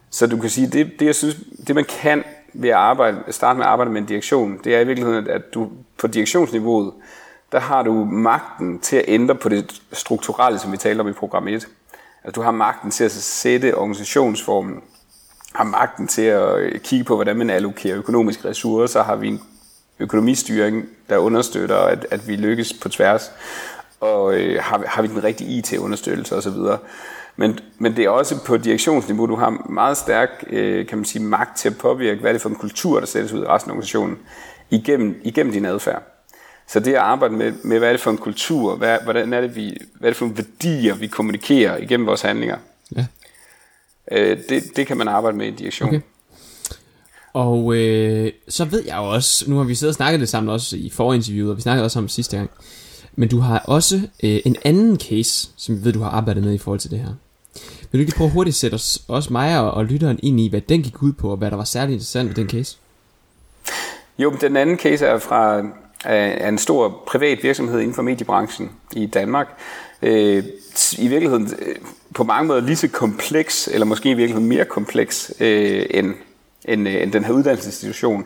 Så 0.10 0.28
du 0.28 0.38
kan 0.38 0.50
sige, 0.50 0.68
det, 0.68 0.92
det 1.00 1.06
jeg 1.06 1.16
synes, 1.16 1.36
det 1.68 1.76
man 1.76 1.86
kan 1.86 2.24
ved 2.54 2.70
at 2.70 2.76
arbejde, 2.76 3.18
starte 3.30 3.58
med 3.58 3.66
at 3.66 3.72
arbejde 3.72 3.92
med 3.92 4.02
en 4.02 4.08
direktion, 4.08 4.60
det 4.64 4.76
er 4.76 4.80
i 4.80 4.86
virkeligheden, 4.88 5.30
at 5.30 5.54
du 5.54 5.70
på 5.98 6.08
direktionsniveauet, 6.08 6.94
der 7.52 7.60
har 7.60 7.84
du 7.84 8.06
magten 8.06 8.80
til 8.80 8.96
at 8.96 9.06
ændre 9.08 9.36
på 9.36 9.50
det 9.50 9.82
strukturelle, 9.94 10.60
som 10.60 10.72
vi 10.72 10.78
talte 10.78 11.02
om 11.02 11.08
i 11.08 11.14
program 11.14 11.48
1. 11.48 11.54
Altså 11.54 12.32
du 12.36 12.42
har 12.42 12.52
magten 12.52 12.92
til 12.92 13.04
at 13.04 13.12
sætte 13.12 13.78
organisationsformen, 13.78 14.82
har 15.54 15.64
magten 15.64 16.08
til 16.08 16.22
at 16.22 16.82
kigge 16.84 17.06
på, 17.06 17.16
hvordan 17.16 17.38
man 17.38 17.50
allokerer 17.50 17.98
økonomiske 17.98 18.50
ressourcer, 18.50 19.04
har 19.04 19.16
vi 19.16 19.28
en 19.28 19.42
økonomistyring, 20.00 20.86
der 21.10 21.18
understøtter, 21.18 21.78
at, 21.78 22.08
at 22.12 22.28
vi 22.28 22.36
lykkes 22.36 22.74
på 22.74 22.90
tværs, 22.90 23.32
og 24.00 24.36
øh, 24.36 24.64
har, 24.64 24.84
har 24.88 25.02
vi 25.02 25.08
den 25.08 25.24
rigtige 25.24 25.58
IT-understøttelse 25.58 26.36
osv. 26.36 26.78
Men, 27.36 27.60
men 27.78 27.96
det 27.96 28.06
er 28.06 28.10
også 28.10 28.44
på 28.46 28.58
direktionsniveau, 28.58 29.26
du 29.26 29.36
har 29.36 29.50
meget 29.70 29.98
stærk 29.98 30.44
øh, 30.50 30.88
kan 30.88 30.98
man 30.98 31.06
sige, 31.06 31.24
magt 31.24 31.58
til 31.58 31.70
at 31.70 31.78
påvirke, 31.78 32.20
hvad 32.22 32.32
er 32.32 32.34
det 32.34 32.42
for 32.42 32.50
en 32.50 32.56
kultur, 32.56 33.00
der 33.00 33.08
sættes 33.08 33.34
ud 33.34 33.44
i 33.44 33.48
resten 33.48 33.70
af 33.70 33.74
organisationen, 33.74 34.18
igennem, 34.70 35.22
igennem 35.24 35.54
din 35.54 35.66
adfærd. 35.66 36.04
Så 36.68 36.80
det 36.80 36.94
at 36.94 37.00
arbejde 37.00 37.34
med, 37.34 37.54
med 37.64 37.80
hvad 37.80 37.88
er 37.88 37.94
det 37.94 38.02
for 38.02 38.12
en 38.12 38.18
kultur, 38.18 38.76
hvad, 38.76 38.98
hvordan 39.04 39.34
er 39.34 39.42
det, 39.42 39.56
vi, 39.56 39.78
hvad 39.94 40.10
er 40.10 40.12
det 40.12 40.18
for 40.18 40.26
nogle 40.26 40.38
værdier, 40.38 40.96
vi 40.96 41.08
kommunikerer 41.08 41.78
igennem 41.78 42.08
vores 42.08 42.22
handlinger, 42.22 42.58
ja. 42.96 43.06
øh, 44.12 44.38
det, 44.50 44.64
det 44.76 44.88
kan 44.88 44.98
man 44.98 45.08
arbejde 45.08 45.38
med 45.38 45.48
i 45.48 45.52
direktion. 45.52 45.90
Okay. 45.90 46.02
Og 47.38 47.76
øh, 47.76 48.32
så 48.48 48.66
ved 48.66 48.84
jeg 48.86 48.98
jo 48.98 49.04
også, 49.04 49.50
nu 49.50 49.58
har 49.58 49.64
vi 49.64 49.76
siddet 49.76 49.92
og 49.92 49.96
snakket 49.96 50.20
det 50.20 50.30
sammen 50.30 50.50
også 50.50 50.76
i 50.76 50.90
forinterviewet, 50.90 51.52
og 51.52 51.58
vi 51.58 51.62
snakkede 51.62 51.86
også 51.86 52.00
om 52.00 52.08
sidste 52.08 52.38
gang, 52.38 52.50
men 53.16 53.30
du 53.30 53.40
har 53.40 53.60
også 53.60 53.96
øh, 54.24 54.40
en 54.46 54.56
anden 54.66 55.00
case, 55.00 55.50
som 55.58 55.76
jeg 55.76 55.84
ved, 55.84 55.94
du 55.94 56.00
har 56.00 56.10
arbejdet 56.10 56.44
med 56.44 56.54
i 56.54 56.58
forhold 56.58 56.80
til 56.80 56.92
det 56.92 57.00
her. 57.00 57.14
Vil 57.92 58.00
du 58.00 58.02
ikke 58.02 58.18
prøve 58.18 58.30
hurtigt 58.30 58.54
at 58.54 58.58
sætte 58.58 58.76
os, 58.76 59.04
også 59.08 59.34
mig 59.34 59.60
og, 59.60 59.72
og 59.72 59.86
lytteren 59.86 60.20
ind 60.24 60.40
i, 60.40 60.50
hvad 60.50 60.62
den 60.62 60.84
gik 60.84 61.04
ud 61.04 61.14
på, 61.14 61.32
og 61.32 61.38
hvad 61.38 61.52
der 61.52 61.58
var 61.58 61.64
særligt 61.64 61.94
interessant 61.94 62.30
ved 62.30 62.36
den 62.36 62.50
case? 62.50 62.78
Jo, 64.18 64.36
den 64.42 64.58
anden 64.58 64.78
case 64.78 65.06
er 65.06 65.20
fra 65.20 65.60
øh, 65.60 65.66
af 66.06 66.50
en 66.50 66.58
stor 66.58 67.04
privat 67.08 67.44
virksomhed 67.44 67.80
inden 67.80 67.96
for 67.96 68.02
mediebranchen 68.02 68.72
i 68.96 69.06
Danmark. 69.06 69.48
Øh, 70.02 70.44
I 70.98 71.08
virkeligheden 71.08 71.50
øh, 71.60 71.76
på 72.16 72.24
mange 72.24 72.48
måder 72.48 72.62
lige 72.62 72.76
så 72.76 72.88
kompleks, 72.88 73.68
eller 73.68 73.86
måske 73.86 74.10
i 74.10 74.14
virkeligheden 74.14 74.50
mere 74.50 74.66
kompleks 74.66 75.34
øh, 75.40 75.86
end 75.90 76.14
end, 76.68 76.88
øh, 76.88 77.04
end 77.04 77.12
den 77.12 77.26
her 77.26 77.34
uddannelsesinstitution. 77.34 78.26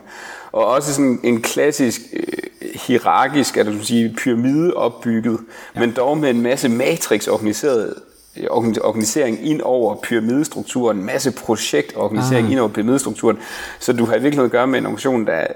Og 0.52 0.66
også 0.66 0.94
sådan 0.94 1.20
en 1.22 1.42
klassisk 1.42 2.00
øh, 2.12 2.70
hierarkisk, 2.74 3.56
at 3.56 3.66
du 3.66 3.84
sige, 3.84 4.14
pyramide 4.18 4.74
opbygget, 4.74 5.38
ja. 5.74 5.80
men 5.80 5.92
dog 5.92 6.18
med 6.18 6.30
en 6.30 6.42
masse 6.42 6.68
matrix 6.68 7.28
organiseret 7.28 7.94
øh, 8.36 8.46
organisering 8.50 9.46
ind 9.46 9.60
over 9.60 9.96
pyramidestrukturen, 10.02 10.98
en 10.98 11.04
masse 11.04 11.30
projektorganisering 11.30 12.46
ah. 12.46 12.52
ind 12.52 12.60
over 12.60 12.68
pyramidestrukturen, 12.68 13.38
så 13.78 13.92
du 13.92 14.04
har 14.04 14.14
i 14.14 14.22
virkeligheden 14.22 14.46
at 14.46 14.52
gøre 14.52 14.66
med 14.66 14.78
en 14.78 14.86
organisation, 14.86 15.26
der, 15.26 15.46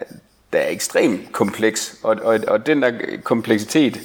der 0.53 0.59
er 0.59 0.71
ekstremt 0.71 1.33
kompleks, 1.33 1.95
og, 2.03 2.17
og, 2.23 2.39
og 2.49 2.67
den 2.67 2.83
der 2.83 2.93
kompleksitet 3.25 4.01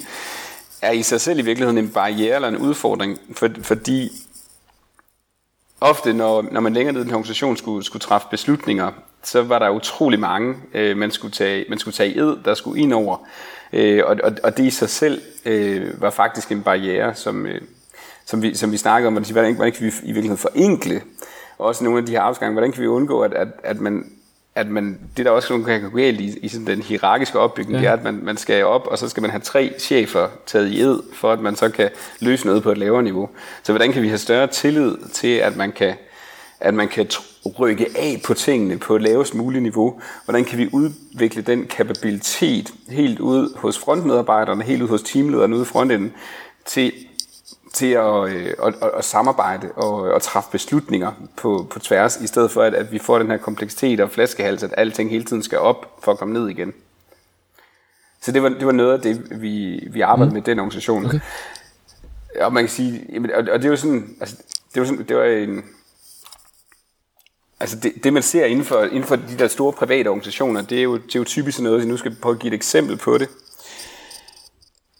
er 0.82 0.92
i 0.92 1.02
sig 1.02 1.20
selv 1.20 1.38
i 1.38 1.42
virkeligheden 1.42 1.78
en 1.78 1.88
barriere 1.88 2.34
eller 2.34 2.48
en 2.48 2.56
udfordring, 2.56 3.18
for, 3.36 3.48
fordi 3.62 4.21
ofte, 5.82 6.12
når, 6.12 6.44
når 6.52 6.60
man 6.60 6.72
længere 6.72 6.92
ned 6.92 7.00
i 7.00 7.04
den 7.04 7.14
organisation 7.14 7.56
skulle, 7.56 7.84
skulle 7.84 8.00
træffe 8.00 8.26
beslutninger, 8.30 8.90
så 9.22 9.42
var 9.42 9.58
der 9.58 9.70
utrolig 9.70 10.20
mange, 10.20 10.54
øh, 10.74 10.96
man, 10.96 11.10
skulle 11.10 11.32
tage, 11.32 11.64
man 11.68 11.78
skulle 11.78 11.94
tage 11.94 12.12
i 12.12 12.18
ed, 12.18 12.36
der 12.44 12.54
skulle 12.54 12.80
ind 12.80 12.92
over. 12.92 13.16
Øh, 13.72 14.02
og, 14.06 14.16
og, 14.24 14.32
og 14.42 14.56
det 14.56 14.64
i 14.64 14.70
sig 14.70 14.90
selv 14.90 15.22
øh, 15.44 16.00
var 16.02 16.10
faktisk 16.10 16.52
en 16.52 16.62
barriere, 16.62 17.14
som, 17.14 17.46
øh, 17.46 17.60
som, 18.26 18.42
vi, 18.42 18.54
som 18.54 18.72
vi 18.72 18.76
snakkede 18.76 19.06
om, 19.06 19.14
hvordan, 19.14 19.54
hvordan 19.54 19.72
kan 19.72 19.86
vi 19.86 19.92
i 20.02 20.12
virkeligheden 20.12 20.38
forenkle 20.38 21.02
også 21.58 21.84
nogle 21.84 21.98
af 21.98 22.06
de 22.06 22.12
her 22.12 22.20
afgange, 22.20 22.52
hvordan 22.52 22.72
kan 22.72 22.82
vi 22.82 22.86
undgå, 22.86 23.20
at, 23.20 23.34
at, 23.34 23.48
at 23.64 23.80
man 23.80 24.04
at 24.54 24.68
man, 24.68 24.98
det 25.16 25.24
der 25.24 25.30
også 25.30 25.62
kan 25.66 25.82
gå 25.82 25.96
galt 25.96 26.20
i, 26.20 26.38
i 26.38 26.48
sådan 26.48 26.66
den 26.66 26.82
hierarkiske 26.82 27.38
opbygning, 27.38 27.72
ja. 27.72 27.78
det 27.80 27.88
er, 27.88 27.92
at 27.92 28.04
man, 28.04 28.20
man 28.22 28.36
skal 28.36 28.64
op, 28.64 28.86
og 28.86 28.98
så 28.98 29.08
skal 29.08 29.20
man 29.20 29.30
have 29.30 29.40
tre 29.40 29.72
chefer 29.78 30.28
taget 30.46 30.68
i 30.68 30.80
ed, 30.80 31.00
for 31.14 31.32
at 31.32 31.40
man 31.40 31.56
så 31.56 31.68
kan 31.68 31.90
løse 32.20 32.46
noget 32.46 32.62
på 32.62 32.70
et 32.70 32.78
lavere 32.78 33.02
niveau. 33.02 33.28
Så 33.62 33.72
hvordan 33.72 33.92
kan 33.92 34.02
vi 34.02 34.08
have 34.08 34.18
større 34.18 34.46
tillid 34.46 34.96
til, 35.12 35.28
at 35.28 35.56
man 35.56 35.72
kan, 35.72 35.94
at 36.60 36.74
man 36.74 36.88
kan 36.88 37.06
rykke 37.58 37.86
af 37.96 38.20
på 38.24 38.34
tingene 38.34 38.78
på 38.78 38.96
et 38.96 39.02
lavest 39.02 39.34
muligt 39.34 39.62
niveau? 39.62 40.00
Hvordan 40.24 40.44
kan 40.44 40.58
vi 40.58 40.68
udvikle 40.72 41.42
den 41.42 41.66
kapabilitet 41.66 42.70
helt 42.88 43.20
ud 43.20 43.58
hos 43.58 43.78
frontmedarbejderne, 43.78 44.64
helt 44.64 44.82
ud 44.82 44.88
hos 44.88 45.02
teamlederne 45.02 45.54
ude 45.56 45.62
i 45.62 45.66
frontenden, 45.66 46.12
til 46.64 46.92
til 47.72 47.92
at, 47.92 48.28
øh, 48.28 48.54
at, 48.62 48.74
at, 48.82 48.90
at 48.96 49.04
samarbejde 49.04 49.72
og 49.72 50.16
at 50.16 50.22
træffe 50.22 50.50
beslutninger 50.50 51.12
på, 51.36 51.66
på 51.70 51.78
tværs, 51.78 52.16
i 52.16 52.26
stedet 52.26 52.50
for 52.50 52.62
at, 52.62 52.74
at 52.74 52.92
vi 52.92 52.98
får 52.98 53.18
den 53.18 53.30
her 53.30 53.36
kompleksitet 53.36 54.00
og 54.00 54.10
flaskehals, 54.10 54.62
at 54.62 54.74
alting 54.76 55.10
hele 55.10 55.24
tiden 55.24 55.42
skal 55.42 55.58
op 55.58 55.98
for 56.02 56.12
at 56.12 56.18
komme 56.18 56.34
ned 56.34 56.48
igen. 56.48 56.72
Så 58.20 58.32
det 58.32 58.42
var, 58.42 58.48
det 58.48 58.66
var 58.66 58.72
noget 58.72 58.92
af 58.92 59.00
det, 59.00 59.42
vi, 59.42 59.84
vi 59.90 60.00
arbejdede 60.00 60.30
mm. 60.30 60.34
med 60.34 60.42
den 60.42 60.58
organisation. 60.58 61.06
Okay. 61.06 61.20
Og 62.40 62.52
man 62.52 62.62
kan 62.62 62.70
sige, 62.70 63.20
og, 63.34 63.44
og 63.52 63.62
det 63.62 63.70
var 63.70 63.76
sådan, 63.76 64.16
altså, 64.20 64.36
det 64.74 64.80
var 64.80 64.86
sådan, 64.86 65.04
det 65.08 65.16
var 65.16 65.24
en, 65.24 65.64
Altså 67.60 67.76
det, 67.76 67.92
det 68.04 68.12
man 68.12 68.22
ser 68.22 68.44
inden 68.44 68.64
for, 68.64 68.82
inden 68.82 69.04
for 69.04 69.16
de 69.16 69.38
der 69.38 69.48
store 69.48 69.72
private 69.72 70.08
organisationer, 70.08 70.62
det 70.62 70.78
er 70.78 70.82
jo, 70.82 70.96
det 70.96 71.14
er 71.14 71.18
jo 71.18 71.24
typisk 71.24 71.56
sådan 71.56 71.64
noget, 71.64 71.78
jeg 71.78 71.88
nu 71.88 71.96
skal 71.96 72.16
prøve 72.22 72.34
at 72.34 72.38
give 72.38 72.52
et 72.52 72.54
eksempel 72.54 72.96
på 72.96 73.18
det. 73.18 73.28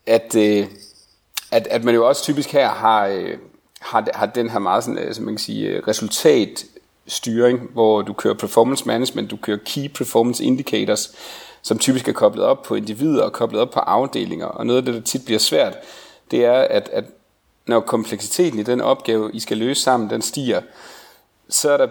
At, 0.06 0.36
øh, 0.36 0.66
at, 1.52 1.66
at 1.70 1.84
man 1.84 1.94
jo 1.94 2.08
også 2.08 2.22
typisk 2.22 2.52
her 2.52 2.68
har, 2.68 3.06
øh, 3.06 3.38
har, 3.80 4.08
har 4.14 4.26
den 4.26 4.50
her 4.50 4.58
meget 4.58 4.84
sådan, 4.84 4.98
øh, 4.98 5.14
som 5.14 5.24
man 5.24 5.34
kan 5.34 5.38
sige, 5.38 5.68
øh, 5.68 5.82
resultatstyring, 5.88 7.60
hvor 7.72 8.02
du 8.02 8.12
kører 8.12 8.34
performance 8.34 8.84
management, 8.86 9.30
du 9.30 9.36
kører 9.36 9.58
key 9.66 9.88
performance 9.88 10.44
indicators, 10.44 11.14
som 11.62 11.78
typisk 11.78 12.08
er 12.08 12.12
koblet 12.12 12.44
op 12.44 12.62
på 12.62 12.74
individer 12.74 13.22
og 13.22 13.32
koblet 13.32 13.60
op 13.60 13.70
på 13.70 13.80
afdelinger. 13.80 14.46
Og 14.46 14.66
noget 14.66 14.78
af 14.78 14.84
det, 14.84 14.94
der 14.94 15.00
tit 15.00 15.24
bliver 15.24 15.38
svært, 15.38 15.76
det 16.30 16.44
er, 16.44 16.60
at, 16.60 16.88
at 16.92 17.04
når 17.66 17.80
kompleksiteten 17.80 18.58
i 18.58 18.62
den 18.62 18.80
opgave, 18.80 19.30
I 19.34 19.40
skal 19.40 19.56
løse 19.56 19.82
sammen, 19.82 20.10
den 20.10 20.22
stiger, 20.22 20.60
så 21.48 21.70
er 21.70 21.76
der 21.76 21.88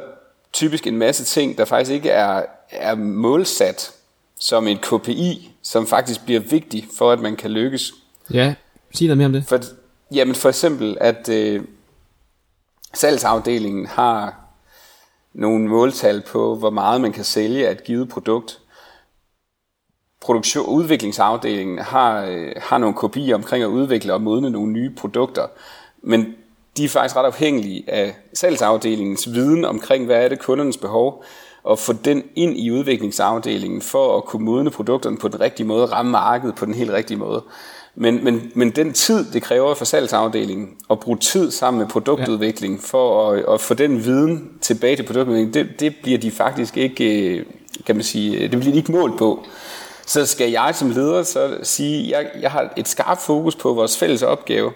typisk 0.54 0.88
en 0.88 0.98
masse 0.98 1.24
ting, 1.24 1.58
der 1.58 1.66
faktisk 1.66 1.92
ikke 1.92 2.10
er, 2.10 2.44
er 2.70 2.96
målsat 2.96 3.92
som 4.40 4.68
en 4.68 4.78
KPI, 4.78 5.52
som 5.62 5.88
faktisk 5.88 6.26
bliver 6.26 6.40
vigtig 6.40 6.88
for, 6.98 7.12
at 7.12 7.20
man 7.20 7.36
kan 7.36 7.52
lykkes. 7.52 7.94
Ja, 8.34 8.56
sig 8.98 9.08
noget 9.08 9.18
mere 9.18 9.26
om 9.26 9.34
det. 9.34 9.46
For, 9.48 9.60
jamen 10.12 10.36
for 10.36 10.50
eksempel, 10.50 10.98
at 11.02 11.30
øh, 11.30 11.64
salgsafdelingen 12.94 13.86
har 13.86 14.42
nogle 15.34 15.68
måltal 15.68 16.24
på, 16.28 16.56
hvor 16.56 16.70
meget 16.70 17.02
man 17.02 17.12
kan 17.12 17.24
sælge 17.24 17.68
af 17.68 17.72
et 17.72 17.84
givet 17.84 18.10
produkt. 18.10 18.60
Produktion, 20.22 20.66
udviklingsafdelingen 20.66 21.80
har, 21.80 22.26
øh, 22.26 22.52
har 22.58 22.78
nogle 22.78 22.96
kopier 22.96 23.36
omkring 23.36 23.64
at 23.64 23.68
udvikle 23.68 24.14
og 24.14 24.22
modne 24.22 24.50
nogle 24.50 24.72
nye 24.72 24.90
produkter. 24.90 25.48
Men 26.04 26.36
de 26.78 26.84
er 26.84 26.90
faktisk 26.90 27.16
ret 27.16 27.26
afhængige 27.26 27.84
af 27.88 28.16
salgsafdelingens 28.34 29.34
viden 29.34 29.66
omkring, 29.66 30.06
hvad 30.06 30.24
er 30.24 30.30
det 30.30 30.40
kundernes 30.40 30.78
behov, 30.78 31.24
og 31.64 31.80
få 31.80 31.94
den 31.94 32.24
ind 32.36 32.58
i 32.58 32.72
udviklingsafdelingen 32.72 33.82
for 33.82 34.18
at 34.18 34.26
kunne 34.26 34.46
modne 34.46 34.72
produkterne 34.72 35.18
på 35.18 35.28
den 35.28 35.40
rigtige 35.40 35.68
måde, 35.68 35.86
ramme 35.86 36.12
markedet 36.12 36.56
på 36.56 36.66
den 36.66 36.74
helt 36.74 36.92
rigtige 36.92 37.18
måde. 37.18 37.44
Men, 37.96 38.24
men, 38.24 38.52
men 38.56 38.72
den 38.72 38.94
tid, 38.94 39.26
det 39.34 39.44
kræver 39.44 39.76
for 39.76 39.86
salgsafdelingen 39.86 40.70
at 40.90 41.00
bruge 41.00 41.18
tid 41.18 41.52
sammen 41.52 41.80
med 41.80 41.88
produktudvikling 41.88 42.76
ja. 42.76 42.82
for 42.84 43.32
at, 43.32 43.54
at 43.54 43.62
få 43.62 43.74
den 43.74 44.06
viden 44.06 44.50
tilbage 44.62 44.96
til 44.96 45.04
produktudvikling, 45.04 45.54
det, 45.54 45.80
det 45.80 45.96
bliver 46.04 46.18
de 46.18 46.32
faktisk 46.32 46.78
ikke, 46.78 47.28
øh, 47.38 47.46
kan 47.86 47.96
man 47.96 48.04
sige, 48.04 48.40
det 48.40 48.60
bliver 48.60 48.72
de 48.72 48.78
ikke 48.78 48.92
målt 48.92 49.18
på. 49.18 49.46
Så 50.06 50.26
skal 50.26 50.52
jeg 50.52 50.76
som 50.76 50.90
leder 50.90 51.24
så 51.24 51.58
sige, 51.64 52.18
jeg, 52.18 52.30
jeg 52.42 52.52
har 52.52 52.74
et 52.78 52.88
skarpt 52.88 53.22
fokus 53.22 53.56
på 53.56 53.74
vores 53.74 53.98
fælles 53.98 54.24
opgave, 54.24 54.72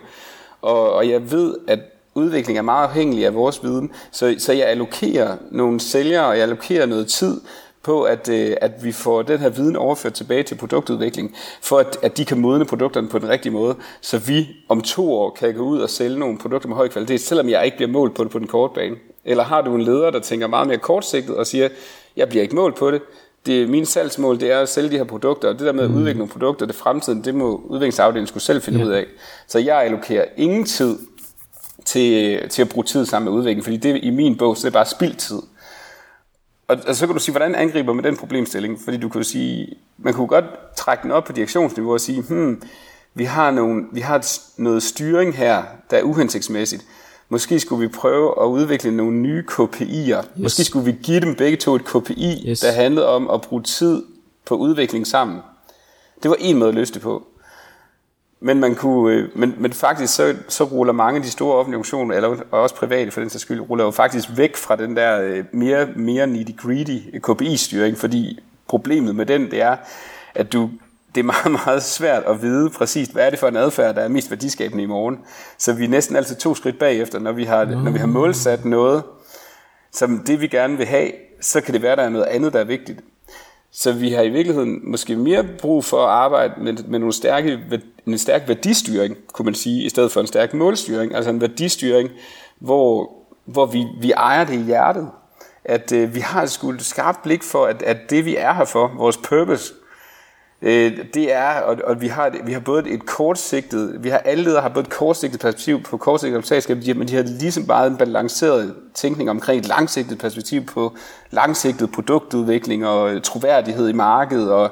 og, 0.62 0.94
og 0.94 1.10
jeg 1.10 1.32
ved, 1.32 1.56
at 1.68 1.80
udvikling 2.16 2.58
er 2.58 2.62
meget 2.62 2.88
afhængig 2.88 3.26
af 3.26 3.34
vores 3.34 3.64
viden, 3.64 3.92
så, 4.12 4.36
så 4.38 4.54
jeg 4.54 4.68
allokerer 4.68 5.38
nogle 5.52 5.80
sælgere, 5.80 6.26
og 6.26 6.36
jeg 6.36 6.44
allokerer 6.44 6.86
noget 6.86 7.08
tid 7.08 7.42
på, 7.86 8.04
at, 8.04 8.30
øh, 8.30 8.58
at 8.62 8.84
vi 8.84 8.92
får 8.92 9.22
den 9.22 9.40
her 9.40 9.50
viden 9.50 9.76
overført 9.76 10.14
tilbage 10.14 10.44
til 10.44 10.56
produktudvikling, 10.56 11.36
for 11.62 11.78
at, 11.78 11.98
at 12.02 12.18
de 12.18 12.26
kan 12.26 12.40
modne 12.40 12.66
produkterne 12.66 13.10
på 13.10 13.20
den 13.20 13.30
rigtige 13.30 13.54
måde, 13.54 13.76
så 14.02 14.18
vi 14.18 14.48
om 14.70 14.82
to 14.82 15.14
år 15.14 15.30
kan 15.40 15.54
gå 15.54 15.62
ud 15.64 15.80
og 15.80 15.90
sælge 15.90 16.20
nogle 16.20 16.38
produkter 16.38 16.70
med 16.70 16.76
høj 16.76 16.88
kvalitet, 16.88 17.22
selvom 17.22 17.50
jeg 17.50 17.66
ikke 17.66 17.78
bliver 17.78 17.92
målt 17.92 18.16
på 18.16 18.24
det 18.24 18.32
på 18.32 18.40
den 18.40 18.48
korte 18.48 18.74
bane. 18.74 18.96
Eller 19.26 19.44
har 19.44 19.62
du 19.62 19.76
en 19.76 19.82
leder, 19.82 20.12
der 20.12 20.20
tænker 20.20 20.48
meget 20.48 20.68
mere 20.68 20.78
kortsigtet 20.78 21.36
og 21.36 21.48
siger, 21.48 21.70
jeg 22.18 22.30
bliver 22.30 22.44
ikke 22.44 22.56
målt 22.56 22.76
på 22.76 22.92
det, 22.92 23.02
det, 23.46 23.70
min 23.70 23.86
salgsmål 23.86 24.40
det 24.40 24.52
er 24.52 24.60
at 24.60 24.70
sælge 24.70 24.90
de 24.90 24.98
her 24.98 25.04
produkter, 25.04 25.48
og 25.48 25.54
det 25.54 25.66
der 25.66 25.72
med 25.72 25.84
at 25.84 25.90
mm. 25.90 25.98
udvikle 25.98 26.18
nogle 26.18 26.32
produkter, 26.32 26.66
det 26.66 26.76
fremtiden, 26.76 27.24
det 27.24 27.36
må 27.36 27.62
udviklingsafdelingen 27.66 28.28
skulle 28.28 28.44
selv 28.44 28.62
finde 28.62 28.80
ja. 28.80 28.86
ud 28.86 28.92
af. 28.92 29.06
Så 29.48 29.60
jeg 29.60 29.84
allokerer 29.84 30.26
ingen 30.38 30.66
tid 30.66 30.98
til, 31.86 32.40
til 32.50 32.62
at 32.62 32.70
bruge 32.70 32.84
tid 32.84 33.06
sammen 33.06 33.32
med 33.32 33.40
udvikling, 33.40 33.64
fordi 33.64 33.78
det 33.78 34.00
i 34.04 34.10
min 34.10 34.38
bog, 34.38 34.58
så 34.58 34.68
er 34.68 34.70
det 34.70 34.74
bare 34.74 34.86
spildt 34.86 35.18
tid. 35.18 35.42
Og, 36.68 36.78
og 36.88 36.96
så 36.96 37.06
kan 37.06 37.16
du 37.16 37.20
sige, 37.20 37.34
hvordan 37.34 37.56
angriber 37.56 37.94
man 37.94 38.04
den 38.04 38.18
problemstilling? 38.18 38.80
Fordi 38.84 38.98
du 38.98 39.10
kan 39.10 39.22
jo 39.22 39.28
sige, 39.28 39.68
man 39.98 40.14
kunne 40.14 40.28
godt 40.28 40.46
trække 40.76 41.04
den 41.04 41.12
op 41.12 41.24
på 41.24 41.32
direktionsniveau 41.32 41.94
og 41.94 42.02
sige, 42.02 42.22
hmm, 42.22 42.62
vi 43.14 43.24
har, 43.24 43.52
nogle, 43.52 43.86
vi 43.92 44.00
har 44.00 44.28
noget 44.58 44.84
styring 44.84 45.36
her, 45.36 45.64
der 45.92 45.98
er 45.98 46.04
uhensigtsmæssigt. 46.04 46.86
Måske 47.30 47.60
skulle 47.60 47.88
vi 47.88 47.88
prøve 47.88 48.44
at 48.44 48.46
udvikle 48.46 48.98
nogle 48.98 49.18
nye 49.18 49.44
KPI'er. 49.52 50.18
Yes. 50.18 50.26
Måske 50.36 50.64
skulle 50.64 50.86
vi 50.86 50.98
give 51.04 51.20
dem 51.20 51.36
begge 51.36 51.58
to 51.58 51.76
et 51.76 51.86
KPI, 51.86 52.50
yes. 52.50 52.60
der 52.60 52.72
handlede 52.72 53.08
om 53.08 53.30
at 53.30 53.42
bruge 53.42 53.64
tid 53.64 54.04
på 54.46 54.56
udvikling 54.56 55.08
sammen. 55.08 55.40
Det 56.24 56.30
var 56.30 56.38
en 56.40 56.58
måde 56.58 56.70
at 56.70 56.76
løse 56.76 56.94
det 56.94 57.02
på. 57.02 57.28
Men, 58.46 58.60
man 58.60 58.76
kunne, 58.76 59.14
øh, 59.16 59.30
men, 59.36 59.56
men 59.58 59.74
faktisk 59.74 60.16
så, 60.16 60.36
så 60.48 60.64
ruller 60.64 60.94
mange 60.94 61.18
af 61.18 61.24
de 61.24 61.30
store 61.32 61.56
offentlige 61.56 61.78
organisationer, 61.78 62.16
eller 62.16 62.38
også 62.52 62.76
private 62.76 63.12
for 63.12 63.22
den 63.22 63.30
sags 63.30 63.42
skyld, 63.42 63.62
ruller 63.62 63.86
jo 63.86 63.92
faktisk 63.92 64.30
væk 64.36 64.56
fra 64.56 64.76
den 64.76 64.96
der 64.96 65.22
øh, 65.22 65.46
mere, 65.52 65.88
mere 65.96 66.28
nitty-gritty 66.28 67.20
KPI-styring, 67.20 67.98
fordi 67.98 68.40
problemet 68.68 69.16
med 69.16 69.26
den, 69.26 69.52
det 69.52 69.62
er, 69.62 69.76
at 70.36 70.54
du, 70.54 70.70
det 71.16 71.22
er 71.22 71.26
meget, 71.34 71.52
meget 71.66 71.84
svært 71.84 72.24
at 72.24 72.42
vide 72.42 72.70
præcis, 72.70 73.08
hvad 73.08 73.26
er 73.26 73.30
det 73.30 73.40
for 73.40 73.48
en 73.48 73.56
adfærd, 73.56 73.96
der 73.96 74.02
er 74.02 74.08
mest 74.08 74.32
værdiskabende 74.32 74.84
i 74.84 74.88
morgen. 74.88 75.20
Så 75.58 75.74
vi 75.74 75.84
er 75.84 75.90
næsten 75.90 76.16
altid 76.16 76.36
to 76.36 76.56
skridt 76.56 76.80
bagefter, 76.80 77.20
når 77.20 77.32
vi 77.32 77.44
har, 77.44 77.66
når 77.66 77.92
vi 77.92 78.00
har 78.00 78.08
målsat 78.08 78.66
noget, 78.66 79.04
som 79.92 80.20
det 80.20 80.42
vi 80.42 80.48
gerne 80.48 80.78
vil 80.78 80.86
have, 80.86 81.12
så 81.42 81.62
kan 81.62 81.74
det 81.74 81.82
være, 81.82 81.96
der 81.96 82.04
er 82.04 82.10
noget 82.10 82.26
andet, 82.26 82.54
der 82.54 82.60
er 82.60 82.64
vigtigt. 82.64 83.00
Så 83.78 83.92
vi 83.92 84.10
har 84.10 84.22
i 84.22 84.30
virkeligheden 84.30 84.80
måske 84.84 85.16
mere 85.16 85.44
brug 85.60 85.86
for 85.86 85.98
at 85.98 86.10
arbejde 86.10 86.54
med, 86.58 86.74
med 86.74 87.00
nogle 87.00 87.14
stærke, 87.14 87.60
en 88.08 88.18
stærk 88.18 88.48
værdistyring, 88.48 89.18
kunne 89.34 89.46
man 89.46 89.56
sige, 89.56 89.84
i 89.84 89.90
stedet 89.90 90.12
for 90.12 90.22
en 90.22 90.28
stærk 90.28 90.54
målstyring. 90.54 91.16
Altså 91.16 91.32
en 91.32 91.42
værdistyring, 91.42 92.10
hvor, 92.60 93.12
hvor 93.46 93.66
vi, 93.66 93.88
vi 94.02 94.12
ejer 94.12 94.46
det 94.46 94.54
i 94.54 94.64
hjertet. 94.64 95.10
At 95.66 95.92
øh, 95.92 96.16
vi 96.16 96.20
har 96.20 96.44
et 96.44 96.82
skarpt 96.82 97.24
blik 97.24 97.44
for, 97.44 97.66
at, 97.66 97.82
at 97.82 97.98
det 98.10 98.26
vi 98.26 98.36
er 98.36 98.54
her 98.54 98.66
for, 98.66 98.92
vores 98.98 99.18
purpose, 99.18 99.74
det 101.14 101.34
er, 101.34 101.62
og, 101.62 101.78
og 101.84 102.02
vi, 102.02 102.08
har, 102.08 102.36
vi 102.46 102.54
har 102.54 102.60
både 102.60 102.90
et 102.90 103.06
kortsigtet, 103.06 104.04
vi 104.04 104.10
har 104.10 104.18
alle 104.18 104.44
ledere 104.44 104.62
har 104.62 104.70
både 104.70 104.84
et 104.84 104.90
kortsigtet 104.90 105.40
perspektiv 105.40 105.84
på 105.84 105.98
kortsigtet 105.98 106.38
resultatskab, 106.38 106.98
men 106.98 107.08
de 107.08 107.16
har 107.16 107.24
ligesom 107.24 107.66
bare 107.66 107.88
en 107.88 107.98
balanceret 107.98 108.76
tænkning 108.94 109.30
omkring 109.30 109.60
et 109.60 109.68
langsigtet 109.68 110.18
perspektiv 110.18 110.66
på 110.66 110.96
langsigtet 111.32 111.92
produktudvikling 111.92 112.88
og 112.88 113.24
troværdighed 113.24 113.90
i 113.90 113.94
markedet, 113.94 114.52
og 114.52 114.70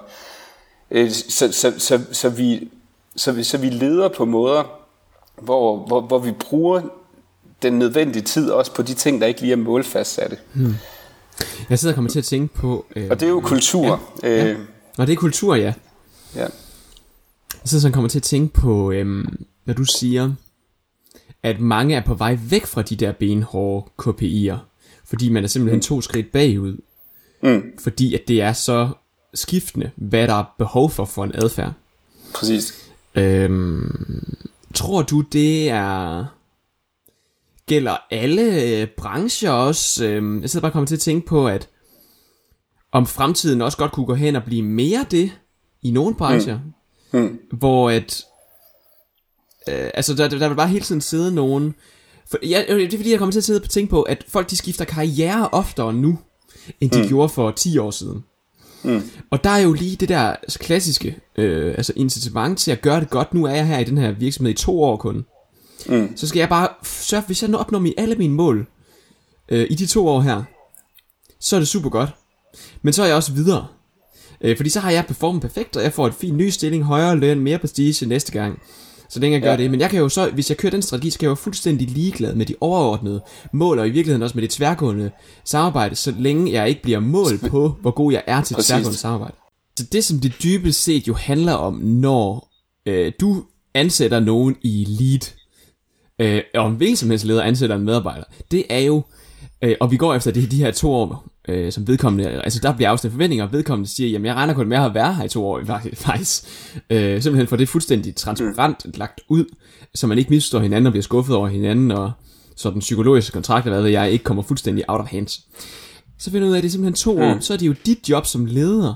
øh, 0.92 1.12
så, 1.12 1.52
så, 1.52 1.74
så, 1.78 2.00
så, 2.12 2.30
vi, 2.30 2.70
så, 3.16 3.32
vi, 3.32 3.44
så 3.44 3.58
vi 3.58 3.70
leder 3.70 4.08
på 4.08 4.26
måder, 4.26 4.64
hvor, 5.42 5.78
hvor, 5.88 6.02
hvor 6.02 6.20
vi 6.20 6.32
bruger 6.32 6.82
den 7.62 7.74
nødvendige 7.74 8.24
tid 8.24 8.50
også 8.50 8.74
på 8.74 8.82
de 8.82 8.94
ting, 8.94 9.22
der 9.22 9.28
ikke 9.28 9.42
lige 9.42 9.54
er 9.54 9.58
målfastsatte. 9.58 10.38
Hmm. 10.54 10.76
Jeg 11.70 11.80
sidder 11.80 11.94
og 11.94 11.96
kommer 11.96 12.12
til 12.12 12.20
at 12.20 12.26
tænke 12.26 12.54
på... 12.54 12.86
Øh, 12.96 13.08
og 13.10 13.20
det 13.20 13.26
er 13.26 13.30
jo 13.30 13.40
kultur. 13.40 14.02
Ja, 14.24 14.30
ja. 14.30 14.46
Øh, 14.46 14.58
og 14.98 15.08
det 15.08 15.14
er 15.14 15.18
kultur, 15.18 15.56
ja. 15.56 15.74
Ja. 16.36 16.48
Så 17.66 17.82
så 17.82 17.92
kommer 17.92 18.10
til 18.10 18.20
at 18.20 18.24
tænke 18.24 18.54
på, 18.54 18.92
øhm, 18.92 19.46
hvad 19.64 19.76
du 19.76 19.84
siger, 19.84 20.34
at 21.44 21.60
mange 21.60 21.96
er 21.96 22.06
på 22.06 22.14
vej 22.14 22.38
væk 22.50 22.66
fra 22.66 22.82
de 22.82 22.96
der 22.96 23.12
benhårde 23.12 23.90
KPI'er, 24.02 24.58
fordi 25.06 25.30
man 25.30 25.44
er 25.44 25.48
simpelthen 25.48 25.78
mm. 25.78 25.82
to 25.82 26.02
skridt 26.02 26.32
bagud. 26.32 26.78
Mm. 27.44 27.64
Fordi 27.80 28.14
at 28.14 28.22
det 28.28 28.42
er 28.42 28.54
så 28.54 28.90
skiftende, 29.34 29.92
hvad 29.96 30.28
der 30.28 30.34
er 30.34 30.56
behov 30.58 30.90
for 30.90 31.06
for 31.06 31.24
en 31.24 31.32
adfærd. 31.36 31.74
Præcis. 32.34 32.92
Øhm, 33.16 34.36
tror 34.74 35.02
du, 35.02 35.22
det 35.22 35.70
er... 35.70 36.26
Gælder 37.66 37.98
alle 38.12 38.64
øh, 38.64 38.88
brancher 38.88 39.52
også? 39.52 40.06
Øhm, 40.06 40.42
jeg 40.42 40.50
sidder 40.50 40.62
bare 40.62 40.72
kommet 40.72 40.88
til 40.88 40.96
at 40.96 41.02
tænke 41.02 41.28
på, 41.28 41.48
at 41.48 41.70
om 42.92 43.06
fremtiden 43.06 43.62
også 43.62 43.78
godt 43.78 43.92
kunne 43.92 44.06
gå 44.06 44.14
hen 44.14 44.36
og 44.36 44.44
blive 44.44 44.62
mere 44.62 45.06
det 45.12 45.32
i 45.84 45.92
nogle 45.92 46.16
brancher, 46.16 46.60
mm. 47.14 47.20
Mm. 47.20 47.40
hvor 47.52 47.90
at 47.90 48.24
øh, 49.70 49.90
altså 49.94 50.14
der, 50.14 50.28
der 50.28 50.48
vil 50.48 50.56
bare 50.56 50.68
hele 50.68 50.86
tiden 50.86 51.02
sidde 51.02 51.36
nogen 51.36 51.76
for, 52.30 52.38
ja, 52.44 52.64
det 52.68 52.94
er 52.94 52.98
fordi 52.98 53.12
jeg 53.12 53.20
kommer 53.20 53.32
til 53.32 53.40
at 53.40 53.44
sidde 53.44 53.62
og 53.62 53.70
tænke 53.70 53.90
på 53.90 54.02
at 54.02 54.26
folk 54.28 54.50
de 54.50 54.58
skifter 54.58 54.86
karriere 54.86 55.50
oftere 55.52 55.94
nu 55.94 56.20
end 56.82 56.92
de 56.92 57.02
mm. 57.02 57.08
gjorde 57.08 57.30
for 57.30 57.52
10 57.52 57.78
år 57.78 57.92
siden 57.92 58.24
mm. 58.84 59.02
og 59.30 59.44
der 59.44 59.50
er 59.50 59.60
jo 59.60 59.74
lige 59.74 59.96
det 59.96 60.10
der 60.10 60.36
klassiske 60.60 61.20
øh, 61.36 61.74
altså 61.78 61.94
incitament 61.96 62.60
til 62.60 62.72
at 62.72 62.82
gøre 62.82 63.00
det 63.00 63.10
godt 63.10 63.34
nu 63.34 63.46
er 63.46 63.56
jeg 63.56 63.68
her 63.68 63.80
i 63.80 63.84
den 63.84 63.98
her 63.98 64.12
virksomhed 64.12 64.54
i 64.54 64.58
to 64.58 64.84
år 64.84 64.98
kun 64.98 65.26
mm. 65.90 66.18
så 66.18 66.28
skal 66.28 66.40
jeg 66.40 66.50
bare 66.50 66.68
sørge 66.84 67.24
hvis 67.26 67.42
jeg 67.42 67.50
nu 67.50 67.58
opnår 67.58 67.88
alle 67.98 68.16
mine 68.16 68.34
mål 68.34 68.68
øh, 69.50 69.68
i 69.70 69.76
de 69.76 69.86
to 69.86 70.08
år 70.08 70.22
her 70.22 70.44
så 71.40 71.56
er 71.56 71.60
det 71.60 71.68
super 71.68 71.90
godt 71.90 72.10
men 72.82 72.94
så 72.94 73.04
er 73.04 73.08
jeg 73.08 73.16
også 73.16 73.34
videre. 73.34 73.68
Øh, 74.44 74.58
fordi 74.58 74.70
så 74.70 74.80
har 74.80 74.92
jeg 74.92 75.06
performet 75.06 75.42
perfekt, 75.42 75.78
og 75.78 75.84
jeg 75.84 75.94
får 75.94 76.08
et 76.08 76.14
fint 76.14 76.38
ny 76.38 76.50
stilling, 76.50 76.84
højere 76.84 77.16
løn, 77.16 77.40
mere 77.40 77.58
prestige 77.58 78.06
næste 78.06 78.32
gang. 78.32 78.60
Så 79.10 79.20
længe 79.20 79.36
jeg 79.36 79.42
gør 79.42 79.52
ja. 79.52 79.58
det. 79.58 79.72
Men 79.72 79.80
jeg 79.80 79.90
kan 79.90 80.00
jo 80.00 80.10
så, 80.10 80.30
hvis 80.30 80.50
jeg 80.50 80.58
kører 80.58 80.72
den 80.72 80.82
strategi, 80.82 81.10
så 81.10 81.20
kan 81.20 81.26
jeg 81.26 81.30
jo 81.30 81.36
fuldstændig 81.36 81.90
ligeglad 81.90 82.36
med 82.36 82.46
de 82.46 82.56
overordnede 82.62 83.22
mål, 83.54 83.80
og 83.80 83.88
i 83.88 83.92
virkeligheden 83.92 84.24
også 84.24 84.38
med 84.38 84.42
det 84.42 84.50
tværgående 84.50 85.12
samarbejde, 85.46 85.96
så 85.96 86.14
længe 86.20 86.52
jeg 86.52 86.70
ikke 86.70 86.82
bliver 86.82 87.00
mål 87.00 87.38
på, 87.50 87.76
hvor 87.82 87.92
god 87.92 88.12
jeg 88.12 88.24
er 88.28 88.42
til 88.42 88.56
det 88.56 88.66
tværgående 88.66 88.98
samarbejde. 88.98 89.36
Så 89.80 89.86
det, 89.92 90.04
som 90.04 90.20
det 90.20 90.34
dybest 90.44 90.84
set 90.84 91.08
jo 91.08 91.14
handler 91.14 91.54
om, 91.54 91.74
når 91.74 92.52
øh, 92.86 93.12
du 93.20 93.44
ansætter 93.74 94.20
nogen 94.20 94.56
i 94.62 94.86
lead, 94.90 95.34
øh, 96.20 96.42
og 96.56 96.70
en 96.70 96.76
hvilken 96.76 96.98
som 96.98 97.10
helst 97.10 97.26
leder 97.26 97.44
ansætter 97.44 97.76
en 97.76 97.84
medarbejder, 97.84 98.24
det 98.52 98.64
er 98.70 98.80
jo, 98.80 99.04
øh, 99.64 99.76
og 99.80 99.92
vi 99.92 99.98
går 99.98 100.14
efter 100.14 100.32
det, 100.32 100.52
de 100.52 100.58
her 100.58 100.72
to 100.72 100.92
år, 100.94 101.33
øh, 101.50 101.72
som 101.72 101.88
vedkommende, 101.88 102.30
altså 102.30 102.60
der 102.64 102.76
bliver 102.76 102.90
afstemt 102.90 103.12
forventninger, 103.12 103.46
og 103.46 103.52
vedkommende 103.52 103.90
siger, 103.90 104.10
jamen 104.10 104.26
jeg 104.26 104.36
regner 104.36 104.54
kun 104.54 104.68
med 104.68 104.78
at 104.78 104.94
være 104.94 105.14
her 105.14 105.24
i 105.24 105.30
to 105.30 105.46
år, 105.46 105.62
faktisk. 105.94 106.44
Øh, 106.90 107.22
simpelthen 107.22 107.48
for 107.48 107.56
det 107.56 107.64
er 107.64 107.68
fuldstændig 107.68 108.16
transparent 108.16 108.86
mm. 108.86 108.92
lagt 108.96 109.22
ud, 109.30 109.46
så 109.96 110.08
man 110.08 110.18
ikke 110.18 110.30
misforstår 110.30 110.60
hinanden 110.60 110.86
og 110.86 110.94
bliver 110.94 111.04
skuffet 111.04 111.36
over 111.36 111.48
hinanden, 111.48 111.92
og 111.92 112.12
så 112.56 112.72
den 112.72 112.80
psykologiske 112.80 113.34
kontrakt, 113.34 113.68
hvad 113.68 113.82
ved 113.82 113.90
jeg, 113.90 114.12
ikke 114.12 114.24
kommer 114.24 114.44
fuldstændig 114.44 114.84
out 114.88 115.02
of 115.02 115.08
hands. 115.08 115.48
Så 116.18 116.32
finder 116.32 116.48
ud 116.48 116.54
af, 116.54 116.58
at 116.58 116.64
det 116.64 116.70
er 116.70 116.72
simpelthen 116.72 116.94
to 116.94 117.14
mm. 117.14 117.22
år, 117.22 117.40
så 117.40 117.54
er 117.54 117.58
det 117.58 117.68
jo 117.68 117.76
dit 117.86 118.10
job 118.10 118.26
som 118.26 118.46
leder, 118.46 118.96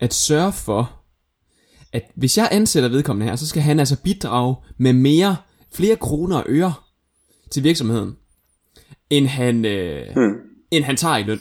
at 0.00 0.14
sørge 0.14 0.52
for, 0.52 0.92
at 1.92 2.02
hvis 2.14 2.38
jeg 2.38 2.48
ansætter 2.52 2.88
vedkommende 2.88 3.28
her, 3.28 3.36
så 3.36 3.46
skal 3.46 3.62
han 3.62 3.78
altså 3.78 3.96
bidrage 3.96 4.56
med 4.78 4.92
mere, 4.92 5.36
flere 5.74 5.96
kroner 5.96 6.36
og 6.36 6.44
øre 6.48 6.74
til 7.50 7.64
virksomheden, 7.64 8.16
end 9.10 9.26
han, 9.26 9.64
øh, 9.64 10.06
mm. 10.16 10.34
end 10.70 10.84
han 10.84 10.96
tager 10.96 11.16
i 11.16 11.22
løn. 11.22 11.40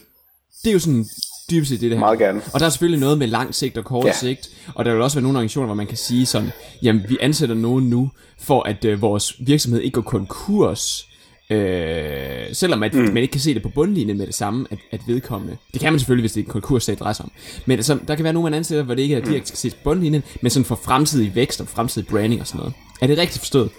Det 0.64 0.70
er 0.70 0.74
jo 0.74 0.80
sådan 0.80 1.06
dybest 1.52 1.70
set 1.70 1.82
det, 1.82 1.92
det 1.92 1.98
her. 1.98 2.06
Meget 2.06 2.20
gerne. 2.20 2.42
Og 2.54 2.60
der 2.60 2.66
er 2.66 2.70
selvfølgelig 2.70 3.00
noget 3.00 3.18
med 3.18 3.28
lang 3.28 3.56
sigt 3.56 3.78
og 3.78 3.86
kort 3.86 4.06
ja. 4.06 4.14
sigt, 4.14 4.50
og 4.76 4.86
der 4.86 4.94
vil 4.94 5.02
også 5.02 5.18
være 5.18 5.24
nogle 5.24 5.38
organisationer, 5.38 5.66
hvor 5.66 5.76
man 5.76 5.88
kan 5.88 5.98
sige 5.98 6.26
sådan, 6.26 6.52
jamen 6.84 7.06
vi 7.10 7.18
ansætter 7.22 7.56
nogen 7.56 7.90
nu, 7.90 8.12
for 8.40 8.64
at 8.64 8.86
øh, 8.86 9.02
vores 9.02 9.36
virksomhed 9.40 9.82
ikke 9.82 9.96
går 9.96 10.02
konkurs, 10.02 11.08
øh, 11.50 12.46
selvom 12.54 12.84
at 12.84 12.94
mm. 12.94 13.00
man 13.00 13.18
ikke 13.18 13.32
kan 13.32 13.42
se 13.42 13.54
det 13.54 13.64
på 13.64 13.70
bundlinjen 13.70 14.18
med 14.18 14.28
det 14.28 14.36
samme, 14.36 14.68
at, 14.72 14.78
at 14.92 15.02
vedkommende, 15.08 15.58
det 15.74 15.82
kan 15.82 15.94
man 15.94 16.00
selvfølgelig, 16.00 16.24
hvis 16.24 16.32
det 16.32 16.42
er 16.42 16.46
en 16.46 16.52
konkurs, 16.52 16.86
det 16.86 17.00
drejer 17.00 17.14
sig 17.14 17.26
om, 17.26 17.32
men 17.66 17.78
altså, 17.78 18.00
der 18.08 18.16
kan 18.16 18.24
være 18.24 18.34
nogle, 18.34 18.50
man 18.50 18.58
ansætter, 18.58 18.84
hvor 18.84 18.94
det 18.94 19.02
ikke 19.02 19.16
er 19.16 19.22
direkte 19.22 19.48
skal 19.48 19.58
ses 19.58 19.74
på 19.74 19.80
bundlinjen, 19.84 20.24
men 20.42 20.50
sådan 20.50 20.66
for 20.66 20.80
fremtidig 20.84 21.36
vækst 21.36 21.62
og 21.62 21.68
fremtidig 21.68 22.08
branding 22.08 22.42
og 22.42 22.48
sådan 22.48 22.60
noget. 22.60 22.74
Er 23.02 23.08
det 23.08 23.18
rigtigt 23.18 23.40
forstået? 23.40 23.70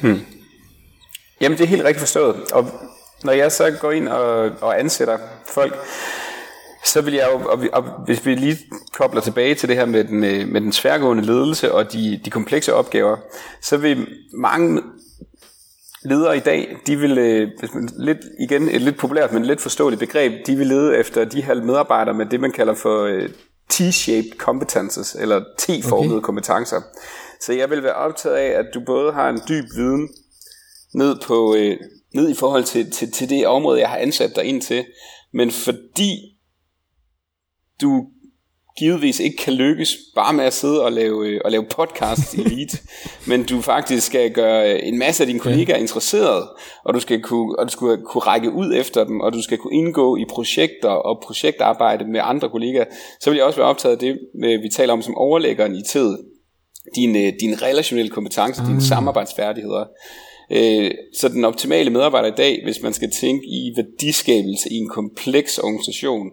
Hmm. 0.00 0.20
Jamen, 1.40 1.58
det 1.58 1.64
er 1.64 1.68
helt 1.68 1.84
rigtigt 1.84 2.00
forstået, 2.00 2.36
og 2.52 2.70
når 3.24 3.32
jeg 3.32 3.52
så 3.52 3.70
går 3.80 3.92
ind 3.92 4.08
og, 4.08 4.50
og 4.60 4.80
ansætter 4.80 5.18
folk, 5.46 5.74
så 6.84 7.00
vil 7.00 7.14
jeg 7.14 7.28
jo, 7.32 7.48
og, 7.48 7.62
vi, 7.62 7.68
og 7.72 7.82
hvis 8.04 8.26
vi 8.26 8.34
lige 8.34 8.58
kobler 8.92 9.20
tilbage 9.20 9.54
til 9.54 9.68
det 9.68 9.76
her 9.76 9.86
med 9.86 10.04
den, 10.04 10.24
øh, 10.24 10.48
med 10.48 10.60
den 10.60 10.72
tværgående 10.72 11.24
ledelse 11.24 11.72
og 11.72 11.92
de, 11.92 12.20
de 12.24 12.30
komplekse 12.30 12.74
opgaver, 12.74 13.16
så 13.60 13.76
vil 13.76 14.06
mange 14.34 14.82
ledere 16.04 16.36
i 16.36 16.40
dag, 16.40 16.76
de 16.86 16.96
vil, 16.96 17.18
øh, 17.18 17.48
lidt, 17.98 18.18
igen 18.40 18.68
et 18.68 18.80
lidt 18.80 18.98
populært, 18.98 19.32
men 19.32 19.44
lidt 19.44 19.60
forståeligt 19.60 20.00
begreb, 20.00 20.46
de 20.46 20.56
vil 20.56 20.66
lede 20.66 20.96
efter 20.96 21.24
de 21.24 21.42
her 21.42 21.54
medarbejdere 21.54 22.14
med 22.14 22.26
det, 22.26 22.40
man 22.40 22.52
kalder 22.52 22.74
for 22.74 23.02
øh, 23.02 23.28
T-shaped 23.72 24.36
competences, 24.36 25.16
eller 25.20 25.44
T-formede 25.58 26.16
okay. 26.16 26.24
kompetencer. 26.24 26.80
Så 27.40 27.52
jeg 27.52 27.70
vil 27.70 27.82
være 27.82 27.94
optaget 27.94 28.36
af, 28.36 28.58
at 28.58 28.66
du 28.74 28.80
både 28.86 29.12
har 29.12 29.28
en 29.28 29.40
dyb 29.48 29.64
viden 29.76 30.08
ned 30.94 31.16
på 31.26 31.54
ned 32.14 32.30
i 32.30 32.34
forhold 32.34 32.64
til, 32.64 32.90
til, 32.90 33.12
til 33.12 33.30
det 33.30 33.46
område, 33.46 33.80
jeg 33.80 33.88
har 33.88 33.96
ansat 33.96 34.36
dig 34.36 34.44
ind 34.44 34.62
til. 34.62 34.84
Men 35.32 35.50
fordi 35.50 36.38
du 37.80 38.06
givetvis 38.78 39.20
ikke 39.20 39.36
kan 39.36 39.52
lykkes 39.52 39.96
bare 40.14 40.32
med 40.32 40.44
at 40.44 40.52
sidde 40.52 40.84
og 40.84 40.92
lave, 40.92 41.28
øh, 41.28 41.40
og 41.44 41.50
lave 41.50 41.64
podcast 41.64 42.34
i 42.34 42.40
Elite, 42.40 42.78
men 43.28 43.44
du 43.44 43.60
faktisk 43.60 44.06
skal 44.06 44.30
gøre 44.30 44.84
en 44.84 44.98
masse 44.98 45.22
af 45.22 45.26
dine 45.26 45.38
kollegaer 45.38 45.76
interesseret, 45.76 46.48
og 46.84 46.94
du 46.94 47.00
skal 47.00 47.22
kunne, 47.22 47.58
og 47.58 47.66
du 47.66 47.70
skal 47.70 47.98
kunne 48.04 48.22
række 48.22 48.50
ud 48.50 48.74
efter 48.74 49.04
dem, 49.04 49.20
og 49.20 49.32
du 49.32 49.42
skal 49.42 49.58
kunne 49.58 49.74
indgå 49.74 50.16
i 50.16 50.24
projekter 50.30 50.88
og 50.88 51.22
projektarbejde 51.26 52.04
med 52.04 52.20
andre 52.22 52.48
kollegaer, 52.48 52.84
så 53.20 53.30
vil 53.30 53.36
jeg 53.36 53.46
også 53.46 53.58
være 53.58 53.68
optaget 53.68 53.92
af 53.92 53.98
det, 53.98 54.18
vi 54.62 54.68
taler 54.68 54.92
om 54.92 55.02
som 55.02 55.16
overlæggeren 55.16 55.74
i 55.74 55.82
tid. 55.88 56.18
Dine, 56.94 57.32
dine 57.40 57.56
relationelle 57.56 58.10
kompetencer, 58.10 58.64
dine 58.64 58.74
mm. 58.74 58.80
samarbejdsfærdigheder. 58.80 59.84
Øh, 60.50 60.90
så 61.14 61.28
den 61.28 61.44
optimale 61.44 61.90
medarbejder 61.90 62.28
i 62.28 62.36
dag, 62.36 62.60
hvis 62.64 62.82
man 62.82 62.92
skal 62.92 63.10
tænke 63.10 63.46
i 63.46 63.72
værdiskabelse 63.76 64.72
i 64.72 64.76
en 64.76 64.88
kompleks 64.88 65.58
organisation, 65.58 66.30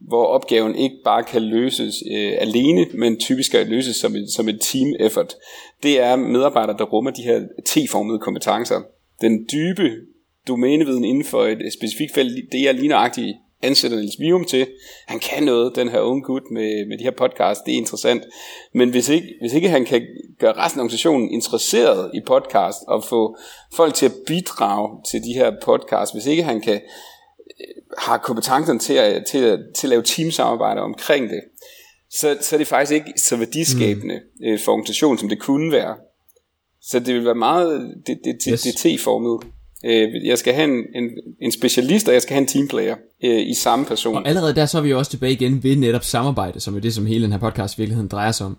hvor 0.00 0.24
opgaven 0.24 0.76
ikke 0.76 0.96
bare 1.04 1.24
kan 1.24 1.42
løses 1.42 2.02
øh, 2.12 2.32
alene, 2.38 2.86
men 2.94 3.20
typisk 3.20 3.46
skal 3.46 3.66
løses 3.66 3.96
som 3.96 4.16
et, 4.16 4.30
som 4.30 4.48
et 4.48 4.60
team 4.60 4.94
effort, 5.00 5.34
det 5.82 6.00
er 6.00 6.16
medarbejdere, 6.16 6.78
der 6.78 6.84
rummer 6.84 7.10
de 7.10 7.22
her 7.22 7.40
T-formede 7.66 8.18
kompetencer. 8.18 8.80
Den 9.20 9.46
dybe 9.52 9.90
domæneviden 10.48 11.04
inden 11.04 11.24
for 11.24 11.46
et 11.46 11.72
specifikt 11.72 12.14
felt, 12.14 12.52
det 12.52 12.68
er 12.68 12.72
lige 12.72 12.88
nøjagtigt 12.88 13.36
ansætter 13.62 13.98
Niels 13.98 14.20
Vium 14.20 14.44
til. 14.44 14.66
Han 15.06 15.18
kan 15.18 15.42
noget, 15.42 15.76
den 15.76 15.88
her 15.88 16.00
unge 16.00 16.22
gut 16.22 16.42
med, 16.50 16.86
med 16.88 16.98
de 16.98 17.04
her 17.04 17.10
podcast, 17.10 17.60
det 17.66 17.74
er 17.74 17.78
interessant. 17.78 18.22
Men 18.74 18.90
hvis 18.90 19.08
ikke, 19.08 19.28
hvis 19.40 19.52
ikke 19.52 19.68
han 19.68 19.84
kan 19.84 20.02
gøre 20.38 20.52
resten 20.52 20.80
af 20.80 20.82
organisationen 20.82 21.30
interesseret 21.30 22.10
i 22.14 22.20
podcast, 22.26 22.78
og 22.88 23.04
få 23.04 23.36
folk 23.72 23.94
til 23.94 24.06
at 24.06 24.12
bidrage 24.26 25.02
til 25.10 25.22
de 25.24 25.32
her 25.32 25.52
podcast, 25.62 26.14
hvis 26.14 26.26
ikke 26.26 26.42
han 26.42 26.60
kan 26.60 26.74
øh, 27.60 27.82
har 27.98 28.18
kompetencen 28.18 28.78
til 28.78 28.94
at, 28.94 29.26
til, 29.26 29.38
at, 29.38 29.58
til 29.76 29.86
at 29.86 29.90
lave 29.90 30.02
teamsamarbejde 30.02 30.80
omkring 30.80 31.30
det, 31.30 31.40
så, 32.10 32.38
så 32.40 32.56
er 32.56 32.58
det 32.58 32.66
faktisk 32.66 32.92
ikke 32.92 33.12
så 33.16 33.36
værdiskabende 33.36 34.20
mm. 34.40 34.46
øh, 34.46 34.60
for 34.64 34.72
organisationen, 34.72 35.18
som 35.18 35.28
det 35.28 35.40
kunne 35.40 35.72
være. 35.72 35.96
Så 36.82 37.00
det 37.00 37.14
vil 37.14 37.24
være 37.24 37.34
meget, 37.34 37.94
det, 38.06 38.18
det, 38.24 38.36
det, 38.44 38.52
yes. 38.52 38.62
det 38.62 38.74
T-formet. 38.74 39.46
Øh, 39.84 40.26
jeg 40.26 40.38
skal 40.38 40.54
have 40.54 40.78
en, 40.78 40.84
en, 40.94 41.10
en 41.40 41.52
specialist, 41.52 42.08
og 42.08 42.14
jeg 42.14 42.22
skal 42.22 42.34
have 42.34 42.40
en 42.40 42.46
teamplayer 42.46 42.96
øh, 43.24 43.50
i 43.50 43.54
samme 43.54 43.84
person. 43.84 44.16
Og 44.16 44.28
allerede 44.28 44.54
der 44.54 44.66
så 44.66 44.78
er 44.78 44.82
vi 44.82 44.90
jo 44.90 44.98
også 44.98 45.10
tilbage 45.10 45.32
igen 45.32 45.62
ved 45.62 45.76
netop 45.76 46.04
samarbejde, 46.04 46.60
som 46.60 46.76
er 46.76 46.80
det, 46.80 46.94
som 46.94 47.06
hele 47.06 47.24
den 47.24 47.32
her 47.32 47.38
podcast 47.38 47.74
i 47.74 47.80
virkeligheden 47.80 48.08
drejer 48.08 48.32
sig 48.32 48.46
om. 48.46 48.56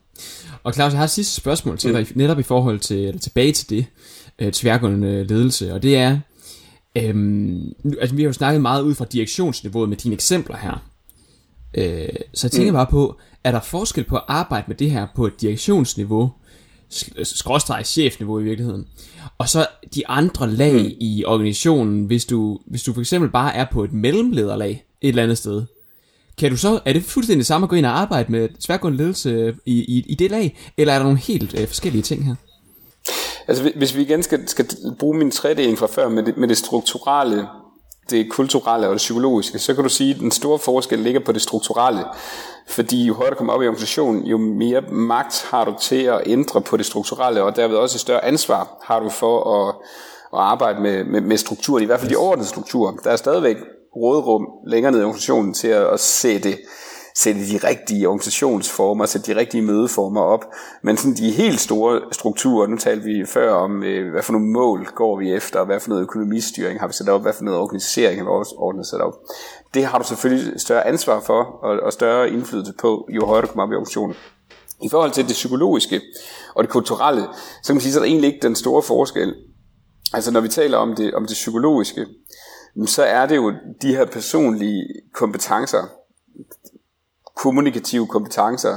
Og 0.63 0.73
Claus, 0.73 0.91
jeg 0.91 0.99
har 0.99 1.03
et 1.03 1.10
sidste 1.10 1.36
spørgsmål 1.36 1.77
til 1.77 1.89
mm. 1.89 2.05
dig, 2.05 2.17
netop 2.17 2.39
i 2.39 2.43
forhold 2.43 2.79
til, 2.79 2.97
eller 2.97 3.19
tilbage 3.19 3.51
til 3.51 3.69
det, 3.69 3.86
øh, 4.39 4.51
tværgående 4.51 5.23
ledelse, 5.23 5.73
og 5.73 5.84
det 5.84 5.97
er, 5.97 6.19
øhm, 6.97 7.73
altså 8.01 8.15
vi 8.15 8.21
har 8.21 8.29
jo 8.29 8.34
snakket 8.34 8.62
meget 8.62 8.84
ud 8.84 8.95
fra 8.95 9.05
direktionsniveauet 9.05 9.89
med 9.89 9.97
dine 9.97 10.13
eksempler 10.13 10.57
her. 10.57 10.88
Øh, 11.77 12.10
så 12.34 12.47
jeg 12.47 12.51
tænker 12.51 12.71
mm. 12.71 12.75
bare 12.75 12.88
på, 12.88 13.19
er 13.43 13.51
der 13.51 13.60
forskel 13.60 14.03
på 14.03 14.15
at 14.15 14.23
arbejde 14.27 14.65
med 14.67 14.75
det 14.75 14.91
her 14.91 15.07
på 15.15 15.27
et 15.27 15.41
direktionsniveau, 15.41 16.31
skråstreg 17.23 17.86
chefniveau 17.86 18.39
i 18.39 18.43
virkeligheden. 18.43 18.88
Og 19.38 19.49
så 19.49 19.67
de 19.95 20.08
andre 20.08 20.51
lag 20.51 20.82
mm. 20.84 20.91
i 20.99 21.25
organisationen, 21.25 22.06
hvis 22.06 22.25
du, 22.25 22.60
hvis 22.65 22.84
du 22.84 22.93
for 22.93 23.01
eksempel 23.01 23.30
bare 23.30 23.56
er 23.56 23.65
på 23.71 23.84
et 23.84 23.93
mellemlederlag 23.93 24.86
et 25.01 25.10
eller 25.10 25.23
andet 25.23 25.38
sted. 25.38 25.63
Kan 26.38 26.51
du 26.51 26.58
så, 26.58 26.80
er 26.86 26.93
det 26.93 27.04
fuldstændig 27.04 27.45
samme 27.45 27.65
at 27.65 27.69
gå 27.69 27.75
ind 27.75 27.86
og 27.86 27.99
arbejde 27.99 28.32
med 28.32 28.49
tværgående 28.60 28.97
ledelse 28.97 29.56
i, 29.65 29.80
i, 29.80 30.06
i 30.08 30.15
det 30.15 30.32
lag, 30.32 30.58
eller 30.77 30.93
er 30.93 30.97
der 30.97 31.04
nogle 31.04 31.19
helt 31.19 31.60
øh, 31.60 31.67
forskellige 31.67 32.01
ting 32.01 32.25
her? 32.25 32.36
Altså 33.47 33.71
hvis 33.75 33.95
vi 33.95 34.01
igen 34.01 34.23
skal, 34.23 34.47
skal 34.47 34.65
bruge 34.99 35.17
min 35.17 35.32
tredeling 35.32 35.77
fra 35.77 35.88
før 35.88 36.10
med 36.10 36.23
det, 36.23 36.38
med 36.38 36.47
det 36.47 36.58
strukturelle, 36.58 37.47
det 38.12 38.32
kulturelle 38.32 38.88
og 38.88 38.91
det 38.93 38.97
psykologiske, 38.97 39.60
så 39.60 39.74
kan 39.74 39.84
du 39.84 39.89
sige, 39.89 40.13
at 40.13 40.19
den 40.19 40.32
store 40.32 40.60
forskel 40.60 41.00
ligger 41.00 41.19
på 41.19 41.32
det 41.32 41.41
strukturelle. 41.41 42.06
Fordi 42.67 43.06
jo 43.06 43.13
højere 43.13 43.32
du 43.32 43.36
kommer 43.36 43.54
op 43.54 43.62
i 43.62 43.67
organisationen, 43.67 44.24
jo 44.24 44.38
mere 44.38 44.82
magt 44.91 45.45
har 45.50 45.65
du 45.65 45.76
til 45.82 46.04
at 46.04 46.21
ændre 46.26 46.62
på 46.62 46.78
det 46.78 46.86
strukturelle, 46.86 47.43
og 47.43 47.56
derved 47.56 47.76
også 47.76 47.95
et 47.95 48.02
større 48.02 48.26
ansvar 48.26 48.67
har 48.84 49.00
du 49.00 49.10
for 49.10 49.67
at, 49.67 49.76
at 50.34 50.39
arbejde 50.39 50.82
med, 50.82 51.04
med, 51.04 51.21
med 51.21 51.38
strukturen, 51.38 51.84
i 51.84 51.86
hvert 51.86 52.00
fald 52.00 52.12
de 52.12 52.17
overordnede 52.17 52.50
strukturer. 52.50 52.91
Der 53.04 53.12
er 53.12 53.15
stadigvæk 53.15 53.58
rådrum 53.95 54.47
længere 54.67 54.91
ned 54.91 55.00
i 55.00 55.04
organisationen 55.04 55.54
til 55.54 55.67
at, 55.67 55.88
at 55.88 56.00
sætte 56.00 56.58
sætte 57.15 57.41
de 57.41 57.67
rigtige 57.67 58.08
organisationsformer, 58.08 59.06
sætte 59.06 59.34
de 59.34 59.39
rigtige 59.39 59.62
mødeformer 59.62 60.21
op. 60.21 60.45
Men 60.84 60.97
sådan 60.97 61.13
de 61.13 61.32
helt 61.32 61.60
store 61.60 62.02
strukturer, 62.12 62.67
nu 62.67 62.78
talte 62.78 63.06
vi 63.06 63.26
før 63.26 63.54
om, 63.54 63.84
øh, 63.84 64.12
hvad 64.12 64.24
for 64.24 64.34
nogle 64.34 64.47
mål 64.47 64.86
går 64.95 65.19
vi 65.19 65.34
efter, 65.34 65.65
hvad 65.65 65.80
for 65.80 65.89
noget 65.89 66.04
økonomistyring 66.04 66.80
har 66.80 66.88
vi 66.88 66.93
sat 66.93 67.10
op, 67.10 67.21
hvad 67.21 67.34
for 67.34 67.43
noget 67.43 67.60
organisering 67.60 68.19
har 68.19 68.24
vi 68.24 68.30
også 68.30 68.89
sat 68.91 69.02
op. 69.02 69.13
Det 69.74 69.86
har 69.86 69.97
du 69.97 70.04
selvfølgelig 70.04 70.62
større 70.62 70.88
ansvar 70.88 71.19
for, 71.19 71.43
og, 71.43 71.80
og 71.80 71.93
større 71.93 72.30
indflydelse 72.30 72.74
på, 72.74 73.08
jo 73.10 73.26
højere 73.26 73.41
du 73.41 73.47
kommer 73.47 73.63
op 73.63 73.71
i 73.71 73.76
organisationen. 73.76 74.15
I 74.84 74.89
forhold 74.89 75.12
til 75.12 75.28
det 75.28 75.34
psykologiske 75.34 76.02
og 76.56 76.63
det 76.63 76.71
kulturelle, 76.71 77.21
så 77.63 77.67
kan 77.67 77.76
man 77.76 77.82
sige, 77.82 77.95
at 77.95 78.02
der 78.02 78.08
egentlig 78.08 78.28
ikke 78.28 78.47
den 78.47 78.56
store 78.56 78.82
forskel. 78.82 79.36
Altså 80.13 80.32
når 80.32 80.41
vi 80.41 80.47
taler 80.47 80.78
om 80.78 80.95
det, 80.95 81.13
om 81.13 81.26
det 81.26 81.34
psykologiske, 81.34 82.06
så 82.86 83.04
er 83.04 83.26
det 83.26 83.36
jo 83.36 83.54
de 83.82 83.95
her 83.95 84.06
personlige 84.06 84.84
kompetencer, 85.13 85.89
kommunikative 87.41 88.08
kompetencer, 88.08 88.75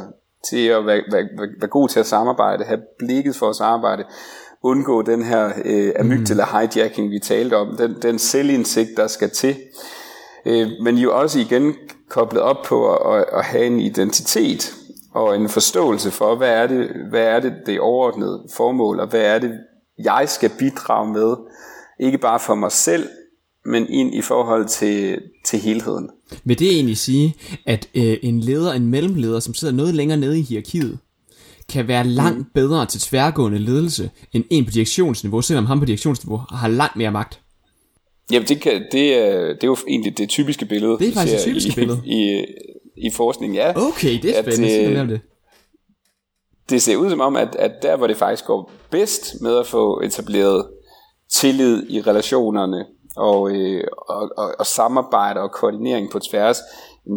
til 0.50 0.66
at 0.66 0.86
være, 0.86 1.02
være, 1.12 1.28
være, 1.38 1.48
være 1.60 1.70
god 1.70 1.88
til 1.88 2.00
at 2.00 2.06
samarbejde, 2.06 2.64
have 2.64 2.80
blikket 2.98 3.36
for 3.36 3.48
at 3.50 3.56
samarbejde, 3.56 4.04
undgå 4.62 5.02
den 5.02 5.22
her 5.22 5.52
øh, 5.64 5.92
amygdala 6.00 6.44
hijacking, 6.44 7.10
vi 7.10 7.18
talte 7.18 7.56
om, 7.56 7.76
den, 7.76 8.02
den 8.02 8.18
selvindsigt, 8.18 8.90
der 8.96 9.06
skal 9.06 9.30
til. 9.30 9.56
Øh, 10.46 10.68
men 10.82 10.96
jo 10.96 11.20
også 11.20 11.38
igen 11.38 11.74
koblet 12.10 12.42
op 12.42 12.56
på 12.64 12.96
at, 12.96 13.24
at 13.32 13.44
have 13.44 13.66
en 13.66 13.80
identitet 13.80 14.74
og 15.14 15.36
en 15.36 15.48
forståelse 15.48 16.10
for, 16.10 16.36
hvad 16.36 16.50
er 16.50 16.66
det, 16.66 16.90
hvad 17.10 17.24
er 17.24 17.40
det, 17.40 17.52
det 17.66 17.80
overordnede 17.80 18.42
formål, 18.56 19.00
og 19.00 19.06
hvad 19.06 19.20
er 19.20 19.38
det, 19.38 19.52
jeg 19.98 20.28
skal 20.28 20.50
bidrage 20.58 21.12
med, 21.12 21.36
ikke 22.00 22.18
bare 22.18 22.40
for 22.40 22.54
mig 22.54 22.72
selv, 22.72 23.08
men 23.66 23.88
ind 23.88 24.14
i 24.14 24.20
forhold 24.20 24.68
til, 24.68 25.18
til 25.44 25.58
helheden. 25.58 26.10
Vil 26.44 26.58
det 26.58 26.70
egentlig 26.70 26.96
sige, 26.96 27.34
at 27.66 27.88
øh, 27.94 28.16
en 28.22 28.40
leder, 28.40 28.72
en 28.72 28.86
mellemleder, 28.86 29.40
som 29.40 29.54
sidder 29.54 29.74
noget 29.74 29.94
længere 29.94 30.18
nede 30.18 30.38
i 30.38 30.42
hierarkiet, 30.42 30.98
kan 31.68 31.88
være 31.88 32.06
langt 32.06 32.38
mm. 32.38 32.44
bedre 32.54 32.86
til 32.86 33.00
tværgående 33.00 33.58
ledelse, 33.58 34.10
end 34.32 34.44
en 34.50 34.64
på 34.64 34.70
direktionsniveau, 34.70 35.42
selvom 35.42 35.66
han 35.66 35.78
på 35.78 35.84
direktionsniveau 35.84 36.40
har 36.50 36.68
langt 36.68 36.96
mere 36.96 37.10
magt? 37.10 37.40
Jamen, 38.32 38.48
det, 38.48 38.60
kan, 38.60 38.86
det, 38.92 39.14
er, 39.14 39.38
det 39.40 39.64
er 39.64 39.66
jo 39.66 39.76
egentlig 39.88 40.18
det 40.18 40.28
typiske 40.28 40.66
billede. 40.66 40.98
Det 40.98 41.08
er 41.08 41.12
faktisk 41.12 41.34
det 41.34 41.42
typiske 41.42 41.70
i, 41.70 41.74
billede. 41.74 42.02
I, 42.04 42.44
i 42.96 43.10
forskning, 43.10 43.54
ja. 43.54 43.72
Okay, 43.76 44.22
det 44.22 44.38
er 44.38 44.42
spændende. 44.42 44.70
At, 44.70 45.02
øh, 45.02 45.08
det. 45.08 45.20
det 46.70 46.82
ser 46.82 46.96
ud 46.96 47.10
som 47.10 47.20
om, 47.20 47.36
at, 47.36 47.56
at 47.56 47.72
der 47.82 47.96
hvor 47.96 48.06
det 48.06 48.16
faktisk 48.16 48.44
går 48.44 48.70
bedst 48.90 49.40
med 49.40 49.58
at 49.58 49.66
få 49.66 50.00
etableret 50.00 50.66
tillid 51.32 51.90
i 51.90 52.00
relationerne, 52.00 52.84
og, 53.16 53.50
øh, 53.50 53.84
og, 53.98 54.30
og, 54.36 54.54
og 54.58 54.66
samarbejde 54.66 55.40
og 55.40 55.52
koordinering 55.52 56.10
på 56.10 56.18
tværs, 56.18 56.58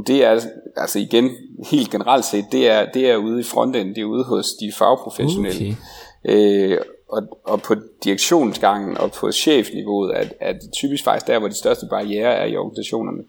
det 0.08 0.24
er 0.24 0.40
altså 0.76 1.00
igen 1.00 1.30
helt 1.70 1.92
generelt 1.92 2.26
set, 2.26 2.46
det 2.52 2.70
er, 2.70 2.92
det 2.92 3.10
er 3.10 3.16
ude 3.18 3.40
i 3.40 3.44
frontenden, 3.44 3.96
det 3.96 4.02
er 4.02 4.06
ude 4.06 4.24
hos 4.24 4.48
de 4.60 4.72
fagprofessionelle. 4.78 5.78
Okay. 6.26 6.74
Øh, 6.74 6.78
og, 7.10 7.22
og 7.44 7.62
på 7.62 7.76
direktionsgangen 8.04 8.98
og 8.98 9.12
på 9.12 9.32
chefniveauet 9.32 10.18
er, 10.18 10.24
er 10.42 10.54
det 10.54 10.72
typisk 10.74 11.04
faktisk 11.04 11.28
der, 11.28 11.40
hvor 11.40 11.48
de 11.48 11.58
største 11.58 11.86
barriere 11.90 12.34
er 12.34 12.46
i 12.46 12.58
organisationerne. 12.58 13.24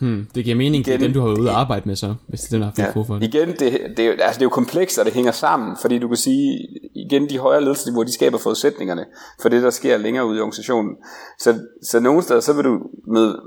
Hmm, 0.00 0.26
det 0.34 0.44
giver 0.44 0.56
mening, 0.56 0.74
igen, 0.74 0.84
det 0.84 0.94
er 0.94 1.06
dem, 1.06 1.14
du 1.14 1.20
har 1.20 1.26
været 1.26 1.38
ude 1.38 1.50
at 1.50 1.56
arbejde 1.56 1.88
med 1.88 1.96
så, 1.96 2.14
hvis 2.28 2.40
det 2.40 2.52
er 2.52 2.56
den, 2.56 2.62
har 2.62 2.92
ja, 2.96 3.02
for 3.02 3.14
det. 3.14 3.22
Igen, 3.22 3.48
det, 3.48 3.96
det, 3.96 4.06
er, 4.06 4.10
altså, 4.10 4.38
det 4.38 4.40
er 4.40 4.44
jo 4.44 4.48
komplekst, 4.48 4.98
og 4.98 5.04
det 5.04 5.14
hænger 5.14 5.32
sammen, 5.32 5.76
fordi 5.80 5.98
du 5.98 6.08
kan 6.08 6.16
sige, 6.16 6.58
igen, 6.94 7.28
de 7.28 7.38
højere 7.38 7.60
ledelsesniveauer, 7.60 8.04
de 8.04 8.12
skaber 8.12 8.38
forudsætningerne 8.38 9.04
for 9.42 9.48
det, 9.48 9.62
der 9.62 9.70
sker 9.70 9.96
længere 9.96 10.26
ude 10.26 10.36
i 10.36 10.40
organisationen. 10.40 10.96
Så, 11.38 11.58
så 11.82 12.00
nogle 12.00 12.22
steder, 12.22 12.40
så 12.40 12.52
vil 12.52 12.64
du 12.64 12.78
møde, 13.06 13.40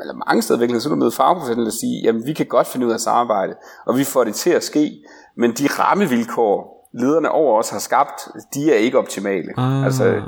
eller 0.00 0.14
mange 0.28 0.42
steder 0.42 0.58
virkelig, 0.58 0.82
så 0.82 0.88
vil 0.88 0.94
du 0.94 1.00
møde 1.00 1.12
fagprofessionelle 1.12 1.68
og 1.68 1.72
sige, 1.72 2.00
jamen, 2.04 2.26
vi 2.26 2.32
kan 2.32 2.46
godt 2.46 2.66
finde 2.66 2.86
ud 2.86 2.92
af 2.92 3.00
samarbejde, 3.00 3.54
og 3.86 3.98
vi 3.98 4.04
får 4.04 4.24
det 4.24 4.34
til 4.34 4.50
at 4.50 4.64
ske, 4.64 4.90
men 5.36 5.52
de 5.52 5.66
rammevilkår, 5.66 6.78
lederne 6.94 7.30
over 7.30 7.58
os 7.58 7.70
har 7.70 7.78
skabt, 7.78 8.28
de 8.54 8.72
er 8.72 8.76
ikke 8.76 8.98
optimale. 8.98 9.48
Ah. 9.56 9.84
Altså, 9.84 10.22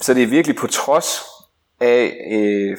så 0.00 0.14
det 0.14 0.22
er 0.22 0.26
virkelig 0.26 0.56
på 0.56 0.66
trods 0.66 1.20
af 1.80 2.16
øh, 2.32 2.76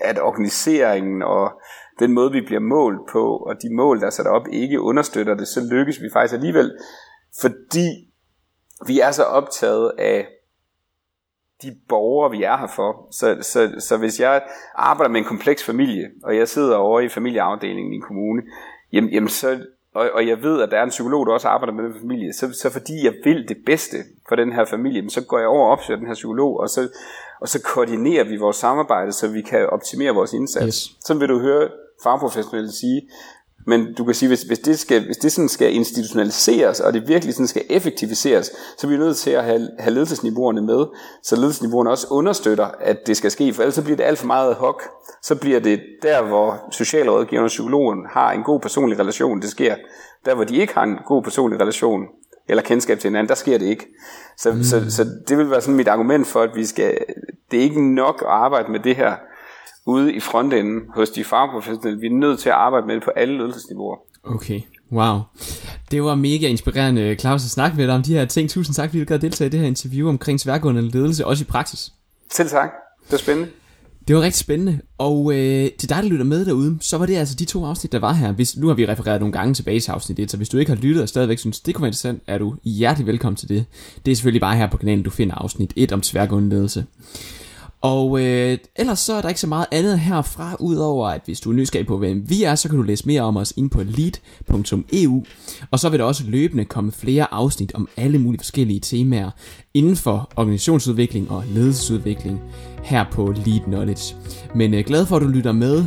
at 0.00 0.20
organiseringen 0.20 1.22
og 1.22 1.60
den 1.98 2.12
måde, 2.12 2.32
vi 2.32 2.40
bliver 2.40 2.60
målt 2.60 3.00
på, 3.12 3.36
og 3.36 3.54
de 3.62 3.74
mål, 3.74 4.00
der 4.00 4.06
er 4.06 4.10
sat 4.10 4.26
op, 4.26 4.42
ikke 4.52 4.80
understøtter 4.80 5.34
det, 5.34 5.48
så 5.48 5.60
lykkes 5.70 6.02
vi 6.02 6.08
faktisk 6.12 6.34
alligevel, 6.34 6.78
fordi 7.40 7.88
vi 8.86 9.00
er 9.00 9.10
så 9.10 9.22
optaget 9.22 9.92
af 9.98 10.28
de 11.62 11.76
borgere, 11.88 12.30
vi 12.30 12.42
er 12.42 12.56
her 12.56 12.66
for. 12.66 13.08
Så, 13.10 13.38
så, 13.42 13.74
så 13.78 13.96
hvis 13.96 14.20
jeg 14.20 14.42
arbejder 14.74 15.10
med 15.10 15.20
en 15.20 15.26
kompleks 15.26 15.64
familie, 15.64 16.10
og 16.24 16.36
jeg 16.36 16.48
sidder 16.48 16.76
over 16.76 17.00
i 17.00 17.08
familieafdelingen 17.08 17.92
i 17.92 17.96
en 17.96 18.02
kommune, 18.02 18.42
jamen, 18.92 19.10
jamen 19.10 19.28
så, 19.28 19.64
og, 19.94 20.10
og 20.14 20.26
jeg 20.26 20.42
ved, 20.42 20.62
at 20.62 20.70
der 20.70 20.78
er 20.78 20.82
en 20.82 20.90
psykolog, 20.90 21.26
der 21.26 21.32
også 21.32 21.48
arbejder 21.48 21.72
med 21.72 21.84
den 21.84 22.00
familie, 22.00 22.32
så, 22.32 22.52
så 22.52 22.70
fordi 22.70 23.04
jeg 23.04 23.14
vil 23.24 23.48
det 23.48 23.56
bedste 23.66 23.96
for 24.28 24.36
den 24.36 24.52
her 24.52 24.64
familie, 24.64 25.10
så 25.10 25.24
går 25.24 25.38
jeg 25.38 25.48
over 25.48 25.66
og 25.66 25.72
opsøger 25.72 25.98
den 25.98 26.06
her 26.06 26.14
psykolog, 26.14 26.60
og 26.60 26.68
så, 26.68 26.88
og 27.40 27.48
så 27.48 27.62
koordinerer 27.62 28.24
vi 28.24 28.36
vores 28.36 28.56
samarbejde, 28.56 29.12
så 29.12 29.28
vi 29.28 29.42
kan 29.42 29.66
optimere 29.66 30.14
vores 30.14 30.32
indsats. 30.32 30.66
Yes. 30.66 30.96
Sådan 31.00 31.20
vil 31.20 31.28
du 31.28 31.38
høre 31.38 31.68
fagprofessionelle 32.02 32.72
sige, 32.72 33.02
men 33.68 33.94
du 33.94 34.04
kan 34.04 34.14
sige, 34.14 34.28
hvis, 34.28 34.42
hvis, 34.42 34.58
det, 34.58 34.78
skal, 34.78 35.04
hvis 35.06 35.16
det 35.16 35.32
sådan 35.32 35.48
skal 35.48 35.74
institutionaliseres, 35.74 36.80
og 36.80 36.92
det 36.92 37.08
virkelig 37.08 37.34
sådan 37.34 37.46
skal 37.46 37.62
effektiviseres, 37.70 38.50
så 38.78 38.86
er 38.86 38.90
vi 38.90 38.96
nødt 38.96 39.16
til 39.16 39.30
at 39.30 39.44
have, 39.44 39.68
have 39.78 39.94
ledelsesniveauerne 39.94 40.62
med, 40.62 40.86
så 41.22 41.36
ledelsesniveauerne 41.36 41.90
også 41.90 42.06
understøtter, 42.10 42.66
at 42.80 43.06
det 43.06 43.16
skal 43.16 43.30
ske, 43.30 43.52
for 43.54 43.62
ellers 43.62 43.74
så 43.74 43.82
bliver 43.82 43.96
det 43.96 44.04
alt 44.04 44.18
for 44.18 44.26
meget 44.26 44.54
hok. 44.54 44.82
Så 45.22 45.34
bliver 45.34 45.60
det 45.60 45.80
der, 46.02 46.22
hvor 46.22 46.68
socialrådgiveren 46.70 47.44
og 47.44 47.48
psykologen 47.48 48.06
har 48.10 48.32
en 48.32 48.42
god 48.42 48.60
personlig 48.60 48.98
relation, 48.98 49.40
det 49.42 49.50
sker. 49.50 49.74
Der, 50.24 50.34
hvor 50.34 50.44
de 50.44 50.56
ikke 50.56 50.74
har 50.74 50.82
en 50.82 50.98
god 51.06 51.22
personlig 51.22 51.60
relation, 51.60 52.02
eller 52.48 52.62
kendskab 52.62 52.98
til 52.98 53.08
hinanden, 53.08 53.28
der 53.28 53.34
sker 53.34 53.58
det 53.58 53.66
ikke. 53.66 53.86
Så, 54.36 54.52
mm. 54.52 54.62
så, 54.62 54.90
så 54.90 55.04
det 55.28 55.38
vil 55.38 55.50
være 55.50 55.60
sådan 55.60 55.76
mit 55.76 55.88
argument 55.88 56.26
for, 56.26 56.42
at 56.42 56.50
vi 56.54 56.66
skal, 56.66 56.98
det 57.50 57.58
er 57.58 57.62
ikke 57.62 57.94
nok 57.94 58.22
at 58.22 58.28
arbejde 58.28 58.72
med 58.72 58.80
det 58.80 58.96
her 58.96 59.16
ude 59.88 60.14
i 60.14 60.20
frontenden 60.20 60.80
hos 60.94 61.10
de 61.10 61.24
fagprofessionelle. 61.24 62.00
Vi 62.00 62.06
er 62.06 62.10
nødt 62.10 62.38
til 62.38 62.48
at 62.48 62.54
arbejde 62.54 62.86
med 62.86 62.94
det 62.94 63.02
på 63.02 63.10
alle 63.10 63.38
ledelsesniveauer. 63.38 63.96
Okay, 64.24 64.60
wow. 64.92 65.18
Det 65.90 66.02
var 66.02 66.14
mega 66.14 66.46
inspirerende, 66.48 67.16
Claus, 67.20 67.44
at 67.44 67.50
snakke 67.50 67.76
med 67.76 67.86
dig 67.86 67.94
om 67.94 68.02
de 68.02 68.14
her 68.14 68.24
ting. 68.24 68.50
Tusind 68.50 68.74
tak, 68.74 68.88
fordi 68.88 68.98
du 68.98 69.04
gad 69.04 69.18
deltage 69.18 69.46
i 69.46 69.50
det 69.50 69.60
her 69.60 69.66
interview 69.66 70.08
omkring 70.08 70.40
tværgående 70.40 70.82
ledelse, 70.82 71.26
også 71.26 71.44
i 71.44 71.46
praksis. 71.46 71.92
Selv 72.30 72.48
tak. 72.48 72.70
Det 73.04 73.12
var 73.12 73.18
spændende. 73.18 73.48
Det 74.08 74.16
var 74.16 74.22
rigtig 74.22 74.40
spændende, 74.40 74.80
og 74.98 75.32
øh, 75.32 75.70
til 75.78 75.88
dig, 75.88 76.02
der 76.02 76.08
lytter 76.08 76.24
med 76.24 76.44
derude, 76.44 76.78
så 76.80 76.98
var 76.98 77.06
det 77.06 77.16
altså 77.16 77.34
de 77.34 77.44
to 77.44 77.64
afsnit, 77.64 77.92
der 77.92 77.98
var 77.98 78.12
her. 78.12 78.32
Hvis, 78.32 78.56
nu 78.56 78.66
har 78.66 78.74
vi 78.74 78.86
refereret 78.86 79.20
nogle 79.20 79.32
gange 79.32 79.54
tilbage 79.54 79.80
til 79.80 79.90
afsnit 79.90 80.18
1, 80.18 80.30
så 80.30 80.36
hvis 80.36 80.48
du 80.48 80.58
ikke 80.58 80.72
har 80.72 80.80
lyttet 80.80 81.02
og 81.02 81.08
stadigvæk 81.08 81.38
synes, 81.38 81.60
det 81.60 81.74
kunne 81.74 81.82
være 81.82 81.88
interessant, 81.88 82.22
er 82.26 82.38
du 82.38 82.54
hjertelig 82.64 83.06
velkommen 83.06 83.36
til 83.36 83.48
det. 83.48 83.64
Det 84.06 84.12
er 84.12 84.16
selvfølgelig 84.16 84.40
bare 84.40 84.56
her 84.56 84.70
på 84.70 84.76
kanalen, 84.76 85.02
du 85.02 85.10
finder 85.10 85.34
afsnit 85.34 85.72
1 85.76 85.92
om 85.92 86.00
tværgående 86.00 86.48
ledelse. 86.48 86.84
Og 87.80 88.20
øh, 88.20 88.58
ellers 88.76 88.98
så 88.98 89.12
er 89.12 89.20
der 89.20 89.28
ikke 89.28 89.40
så 89.40 89.46
meget 89.46 89.66
andet 89.72 89.98
herfra, 89.98 90.56
udover 90.60 91.08
at 91.08 91.20
hvis 91.24 91.40
du 91.40 91.50
er 91.50 91.54
nysgerrig 91.54 91.86
på, 91.86 91.98
hvem 91.98 92.30
vi 92.30 92.42
er, 92.42 92.54
så 92.54 92.68
kan 92.68 92.78
du 92.78 92.82
læse 92.82 93.06
mere 93.06 93.22
om 93.22 93.36
os 93.36 93.52
ind 93.56 93.70
på 93.70 93.82
lead.eu. 93.82 95.24
Og 95.70 95.78
så 95.78 95.88
vil 95.88 95.98
der 95.98 96.04
også 96.04 96.24
løbende 96.26 96.64
komme 96.64 96.92
flere 96.92 97.34
afsnit 97.34 97.74
om 97.74 97.88
alle 97.96 98.18
mulige 98.18 98.38
forskellige 98.38 98.80
temaer 98.80 99.30
inden 99.74 99.96
for 99.96 100.30
organisationsudvikling 100.36 101.30
og 101.30 101.44
ledelsesudvikling 101.54 102.40
her 102.82 103.04
på 103.12 103.34
Lead 103.46 103.60
Knowledge. 103.60 104.16
Men 104.54 104.74
øh, 104.74 104.84
glad 104.84 105.06
for, 105.06 105.16
at 105.16 105.22
du 105.22 105.28
lytter 105.28 105.52
med, 105.52 105.84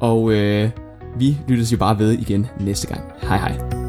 og 0.00 0.32
øh, 0.32 0.70
vi 1.18 1.38
lyttes 1.48 1.72
jo 1.72 1.76
bare 1.76 1.98
ved 1.98 2.12
igen 2.12 2.46
næste 2.60 2.86
gang. 2.86 3.00
Hej 3.22 3.38
hej. 3.38 3.83